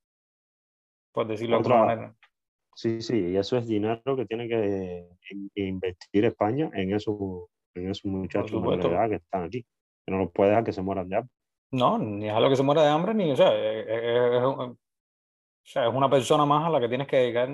Por 1.13 1.27
decirlo 1.27 1.59
otra, 1.59 1.77
de 1.77 1.83
otra 1.83 1.97
manera. 1.97 2.17
Sí, 2.75 3.01
sí, 3.01 3.31
y 3.31 3.37
eso 3.37 3.57
es 3.57 3.67
dinero 3.67 4.17
que 4.17 4.27
tiene 4.27 4.47
que 4.47 5.09
invertir 5.55 6.27
España 6.27 6.71
en 6.75 6.95
eso 6.95 7.49
esos 7.85 8.05
muchachos 8.05 8.63
de 8.63 8.89
edad 8.89 9.09
que 9.09 9.17
están 9.17 9.45
aquí. 9.45 9.63
Que 10.05 10.13
no 10.13 10.19
los 10.19 10.33
puede 10.33 10.51
dejar 10.51 10.65
que 10.65 10.73
se 10.73 10.83
mueran 10.83 11.09
de 11.09 11.17
hambre. 11.17 11.33
No, 11.73 11.99
ni 11.99 12.29
a 12.29 12.39
lo 12.39 12.49
que 12.49 12.57
se 12.57 12.63
muera 12.63 12.83
de 12.83 12.89
hambre, 12.89 13.13
ni, 13.13 13.31
o 13.33 13.37
sea, 13.37 13.53
es, 13.55 13.87
es, 13.89 14.43
o 14.43 14.77
sea, 15.65 15.89
es 15.89 15.95
una 15.95 16.09
persona 16.09 16.47
más 16.47 16.65
a 16.65 16.71
la 16.71 16.81
que 16.81 16.89
tienes 16.89 17.09
que 17.09 17.17
dedicar 17.17 17.49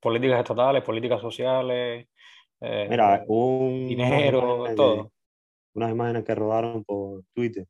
políticas 0.00 0.40
estatales, 0.40 0.82
políticas 0.82 1.20
sociales, 1.20 2.08
eh, 2.60 2.86
Mira, 2.90 3.24
un, 3.28 3.88
dinero, 3.88 4.62
unas 4.62 4.74
todo. 4.74 5.12
Unas 5.74 5.90
imágenes 5.92 6.24
que 6.24 6.34
rodaron 6.34 6.84
por 6.84 7.22
Twitter 7.32 7.66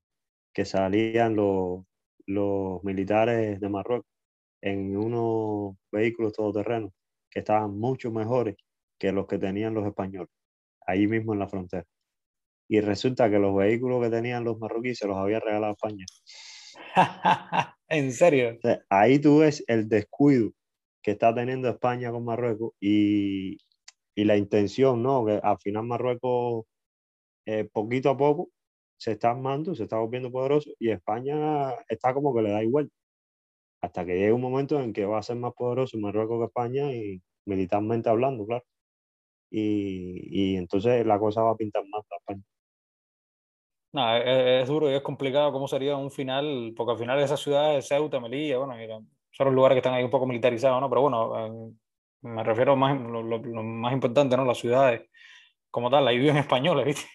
que 0.55 0.65
salían 0.65 1.37
los, 1.37 1.85
los 2.27 2.83
militares 2.83 3.61
de 3.61 3.69
Marruecos 3.69 4.11
en 4.63 4.97
unos 4.97 5.77
vehículos 5.93 6.33
todoterrenos 6.33 6.91
que 7.31 7.41
estaban 7.41 7.79
mucho 7.79 8.11
mejores 8.11 8.57
que 8.99 9.13
los 9.13 9.27
que 9.27 9.39
tenían 9.39 9.75
los 9.75 9.87
españoles 9.87 10.31
ahí 10.89 11.07
mismo 11.09 11.35
en 11.35 11.41
la 11.41 11.49
frontera. 11.49 11.85
y 12.71 12.81
resulta 12.81 13.31
que 13.31 13.39
los 13.39 13.57
vehículos 13.57 14.03
que 14.03 14.11
tenían 14.11 14.45
los 14.45 14.59
marroquíes 14.59 14.99
se 14.99 15.07
los 15.09 15.17
había 15.19 15.41
regalado 15.41 15.73
a 15.73 15.77
España. 15.77 16.07
¿En 17.89 18.13
serio? 18.13 18.59
ahí 18.91 19.19
tú 19.21 19.39
ves 19.41 19.65
el 19.69 19.89
descuido 19.89 20.51
que 21.03 21.13
está 21.13 21.35
teniendo 21.35 21.69
España 21.69 22.11
con 22.13 22.25
Marruecos 22.25 22.73
y, 22.81 23.59
y 24.15 24.25
la 24.25 24.37
intención, 24.37 25.03
¿no? 25.03 25.25
Que 25.27 25.41
al 25.43 25.59
final 25.61 25.85
Marruecos, 25.85 26.67
eh, 27.47 27.65
poquito 27.73 28.11
a 28.11 28.17
poco, 28.17 28.51
se 28.99 29.13
está 29.13 29.31
armando, 29.33 29.75
se 29.75 29.85
está 29.85 29.99
volviendo 29.99 30.31
poderoso 30.33 30.71
y 30.79 30.91
España 30.91 31.73
está 31.89 32.15
como 32.15 32.35
que 32.35 32.43
le 32.43 32.51
da 32.53 32.63
igual. 32.65 32.91
Hasta 33.83 34.05
que 34.07 34.15
llegue 34.15 34.33
un 34.33 34.41
momento 34.41 34.81
en 34.81 34.93
que 34.93 35.05
va 35.07 35.19
a 35.19 35.23
ser 35.23 35.37
más 35.37 35.53
poderoso 35.55 35.99
Marruecos 35.99 36.39
que 36.41 36.47
España 36.47 36.93
y 36.93 37.23
militarmente 37.47 38.09
hablando, 38.11 38.47
claro. 38.47 38.65
Y, 39.51 40.53
y 40.55 40.57
entonces 40.57 41.07
la 41.07 41.19
cosa 41.19 41.43
va 41.43 41.53
a 41.53 41.57
pintar 41.57 41.83
más 41.89 42.05
para 42.07 42.19
España. 42.21 42.43
No, 43.93 44.17
es, 44.17 44.63
es, 44.63 44.69
duro 44.69 44.91
y 44.91 44.95
es 44.95 45.03
complicado 45.03 45.51
cómo 45.53 45.67
sería 45.67 45.97
un 45.97 46.11
final, 46.11 46.75
porque 46.77 46.93
al 46.93 46.99
final 46.99 47.19
esas 47.21 47.41
ciudades, 47.41 47.89
Ceuta, 47.89 48.21
Melilla, 48.21 48.59
bueno, 48.59 48.75
son 49.31 49.47
los 49.47 49.55
lugares 49.55 49.77
que 49.77 49.79
están 49.79 49.95
ahí 49.95 50.05
un 50.05 50.11
poco 50.11 50.27
militarizados, 50.27 50.81
¿no? 50.81 50.91
Pero 50.91 51.03
bueno, 51.03 51.75
me 52.23 52.45
refiero 52.45 52.77
más, 52.77 53.01
lo, 53.01 53.23
lo, 53.23 53.63
más 53.63 53.93
importante, 53.93 54.37
¿no? 54.37 54.45
Las 54.45 54.59
ciudades 54.59 55.09
como 55.71 55.91
tal, 55.91 56.07
ahí 56.07 56.19
viven 56.19 56.37
españoles, 56.37 56.87
¿viste? 56.87 57.09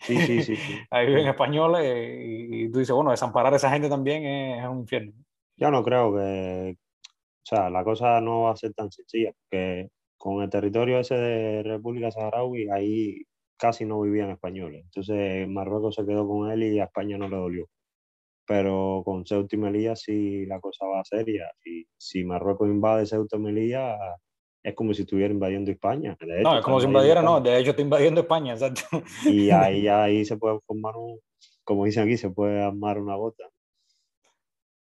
Sí, 0.00 0.16
sí, 0.18 0.42
sí. 0.42 0.56
sí. 0.56 0.78
ahí 0.90 1.06
viven 1.06 1.26
españoles 1.26 1.84
y, 1.84 2.64
y, 2.64 2.70
tú 2.70 2.78
dices, 2.78 2.94
bueno, 2.94 3.10
desamparar 3.10 3.52
a 3.52 3.56
esa 3.56 3.70
gente 3.70 3.88
también 3.88 4.24
es, 4.24 4.62
es 4.62 4.68
un 4.68 4.80
infierno. 4.80 5.12
Yo 5.56 5.70
no 5.70 5.82
creo 5.82 6.14
que, 6.14 6.76
o 7.06 7.46
sea, 7.46 7.70
la 7.70 7.84
cosa 7.84 8.20
no 8.20 8.42
va 8.42 8.52
a 8.52 8.56
ser 8.56 8.72
tan 8.74 8.90
sencilla, 8.90 9.32
porque 9.32 9.90
con 10.24 10.42
el 10.42 10.48
territorio 10.48 10.98
ese 11.00 11.16
de 11.16 11.62
República 11.62 12.10
Saharaui, 12.10 12.70
ahí 12.70 13.26
casi 13.58 13.84
no 13.84 14.00
vivían 14.00 14.30
españoles. 14.30 14.82
Entonces 14.84 15.46
Marruecos 15.46 15.96
se 15.96 16.06
quedó 16.06 16.26
con 16.26 16.50
él 16.50 16.62
y 16.62 16.80
a 16.80 16.84
España 16.84 17.18
no 17.18 17.28
le 17.28 17.36
dolió. 17.36 17.68
Pero 18.46 19.02
con 19.04 19.26
Ceuta 19.26 19.54
y 19.54 19.58
Melilla 19.58 19.94
sí 19.94 20.46
la 20.46 20.60
cosa 20.60 20.86
va 20.86 21.04
seria. 21.04 21.52
Y 21.66 21.86
si 21.98 22.24
Marruecos 22.24 22.70
invade 22.70 23.04
Ceuta 23.04 23.36
y 23.36 23.40
Melilla, 23.40 23.98
es 24.62 24.74
como 24.74 24.94
si 24.94 25.02
estuviera 25.02 25.30
invadiendo 25.34 25.70
España. 25.70 26.16
Hecho, 26.18 26.42
no, 26.42 26.58
es 26.58 26.64
como 26.64 26.80
si 26.80 26.86
invadiera, 26.86 27.20
no, 27.20 27.42
de 27.42 27.58
hecho 27.58 27.72
está 27.72 27.82
invadiendo 27.82 28.22
España, 28.22 28.54
exacto. 28.54 29.04
Y 29.26 29.50
ahí, 29.50 29.86
ahí 29.88 30.24
se 30.24 30.38
puede 30.38 30.58
formar 30.66 30.96
un, 30.96 31.20
como 31.64 31.84
dicen 31.84 32.04
aquí, 32.04 32.16
se 32.16 32.30
puede 32.30 32.62
armar 32.62 32.98
una 32.98 33.16
bota. 33.16 33.44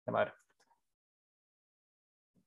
De 0.04 0.10
madre. 0.10 0.32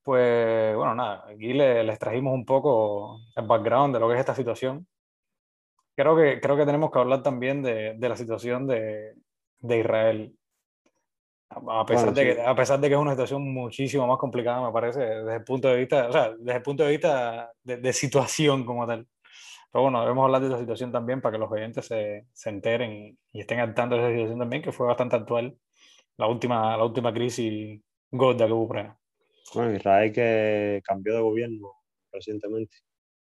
Pues 0.03 0.75
bueno, 0.75 0.95
nada, 0.95 1.25
aquí 1.29 1.53
le, 1.53 1.83
les 1.83 1.99
trajimos 1.99 2.33
un 2.33 2.45
poco 2.45 3.19
el 3.35 3.45
background 3.45 3.93
de 3.93 3.99
lo 3.99 4.07
que 4.07 4.15
es 4.15 4.19
esta 4.19 4.35
situación 4.35 4.87
creo 5.95 6.15
que, 6.15 6.39
creo 6.41 6.57
que 6.57 6.65
tenemos 6.65 6.91
que 6.91 6.99
hablar 6.99 7.23
también 7.23 7.61
de, 7.61 7.95
de 7.97 8.09
la 8.09 8.15
situación 8.15 8.67
de, 8.67 9.13
de 9.59 9.79
Israel. 9.79 10.35
A 11.49 11.85
pesar, 11.85 12.05
bueno, 12.05 12.11
de 12.13 12.35
que, 12.35 12.41
a 12.41 12.55
pesar 12.55 12.79
de 12.79 12.87
que 12.87 12.93
es 12.93 12.99
una 12.99 13.11
situación 13.11 13.53
muchísimo 13.53 14.07
más 14.07 14.17
complicada, 14.17 14.65
me 14.65 14.71
parece, 14.71 15.01
desde 15.01 15.35
el 15.35 15.43
punto 15.43 15.67
de 15.67 15.77
vista, 15.77 16.07
o 16.07 16.11
sea, 16.11 16.31
desde 16.31 16.57
el 16.57 16.63
punto 16.63 16.83
de 16.83 16.89
vista 16.91 17.51
de, 17.63 17.77
de 17.77 17.93
situación 17.93 18.65
como 18.65 18.87
tal. 18.87 19.05
Pero 19.71 19.83
bueno, 19.83 20.01
debemos 20.01 20.25
hablar 20.25 20.41
de 20.41 20.47
esa 20.47 20.59
situación 20.59 20.91
también 20.91 21.21
para 21.21 21.33
que 21.33 21.39
los 21.39 21.51
oyentes 21.51 21.85
se, 21.85 22.27
se 22.33 22.49
enteren 22.49 22.91
y, 22.91 23.17
y, 23.33 23.41
estén 23.41 23.59
al 23.59 23.73
tanto 23.73 23.95
de 23.95 24.01
esa 24.01 24.11
situación 24.11 24.39
también, 24.39 24.61
que 24.61 24.71
fue 24.71 24.87
bastante 24.87 25.17
actual, 25.17 25.57
la 26.17 26.27
última, 26.27 26.77
la 26.77 26.85
última 26.85 27.13
crisis 27.13 27.81
gorda 28.09 28.45
que 28.45 28.53
hubo 28.53 28.63
Ucrania. 28.63 28.97
Bueno, 29.53 29.75
Israel 29.75 30.11
que 30.11 30.81
cambió 30.83 31.15
de 31.15 31.21
gobierno 31.21 31.73
recientemente. 32.11 32.77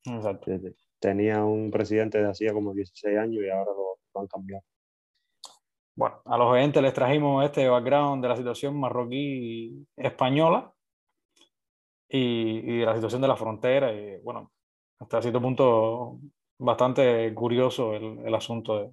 Exacto 0.06 0.52
tenía 1.00 1.44
un 1.44 1.72
presidente 1.72 2.22
de 2.22 2.30
hacía 2.30 2.54
como 2.54 2.74
16 2.74 3.18
años 3.18 3.44
y 3.44 3.50
ahora 3.50 3.72
lo, 3.72 3.98
lo, 4.14 4.22
han 4.22 4.28
cambiado. 4.28 4.64
Bueno, 5.96 6.22
a 6.26 6.38
los 6.38 6.48
oyentes 6.48 6.82
les 6.82 6.94
trajimos 6.94 7.44
este 7.46 7.68
background 7.68 8.22
de 8.22 8.30
la 8.30 8.38
situación 8.38 8.80
marroquí 8.80 9.86
española 9.98 10.74
y, 12.08 12.60
y 12.60 12.78
de 12.80 12.86
la 12.86 12.96
situación 12.96 13.22
de 13.22 13.28
la 13.28 13.36
frontera. 13.36 13.94
Y 13.94 14.18
bueno, 14.22 14.52
hasta 15.00 15.22
cierto 15.22 15.42
punto 15.42 16.20
bastante 16.58 17.34
curioso 17.34 17.94
el, 17.94 18.20
el 18.26 18.36
asunto 18.36 18.80
de, 18.80 18.92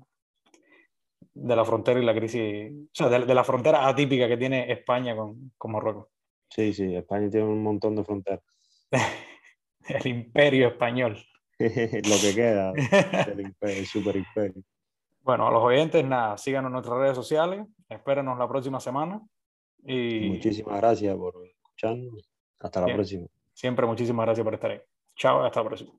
de, 1.35 1.57
la 1.57 1.65
frontera 1.65 2.01
y 2.01 2.05
la 2.05 2.15
crisis, 2.15 2.73
o 2.73 2.89
sea, 2.93 3.09
de, 3.09 3.25
de, 3.25 3.35
la 3.35 3.45
frontera 3.45 3.87
atípica 3.87 4.29
que 4.29 4.37
tiene 4.37 4.71
España 4.71 5.17
con, 5.17 5.53
con 5.57 5.73
Marruecos. 5.73 6.09
Sí, 6.49 6.73
sí, 6.73 6.95
España 6.95 7.31
tiene 7.31 7.47
un 7.47 7.63
montón 7.63 7.97
de 7.97 8.05
fronteras. 8.05 8.43
el 9.89 10.07
imperio 10.07 10.69
español. 10.69 11.19
lo 11.59 11.69
que 12.21 12.35
queda 12.35 12.73
del 13.27 13.41
imperio, 13.41 13.79
el 13.79 13.87
super 13.87 14.17
imperio. 14.17 14.63
Bueno, 15.21 15.49
a 15.49 15.51
los 15.51 15.63
oyentes, 15.63 16.05
nada, 16.05 16.37
síganos 16.39 16.69
en 16.69 16.75
nuestras 16.75 16.99
redes 16.99 17.17
sociales, 17.17 17.67
espérenos 17.89 18.39
la 18.39 18.49
próxima 18.49 18.79
semana. 18.79 19.21
Y... 19.85 20.29
Muchísimas 20.29 20.77
gracias 20.77 21.17
por 21.17 21.35
escucharnos. 21.45 22.31
Hasta 22.61 22.81
la 22.81 22.95
próxima. 22.95 23.27
Siempre 23.53 23.87
muchísimas 23.87 24.27
gracias 24.27 24.45
por 24.45 24.55
estar 24.55 24.71
ahí. 24.71 24.81
Chao, 25.17 25.45
hasta 25.45 25.63
la 25.63 25.69
próxima. 25.69 25.93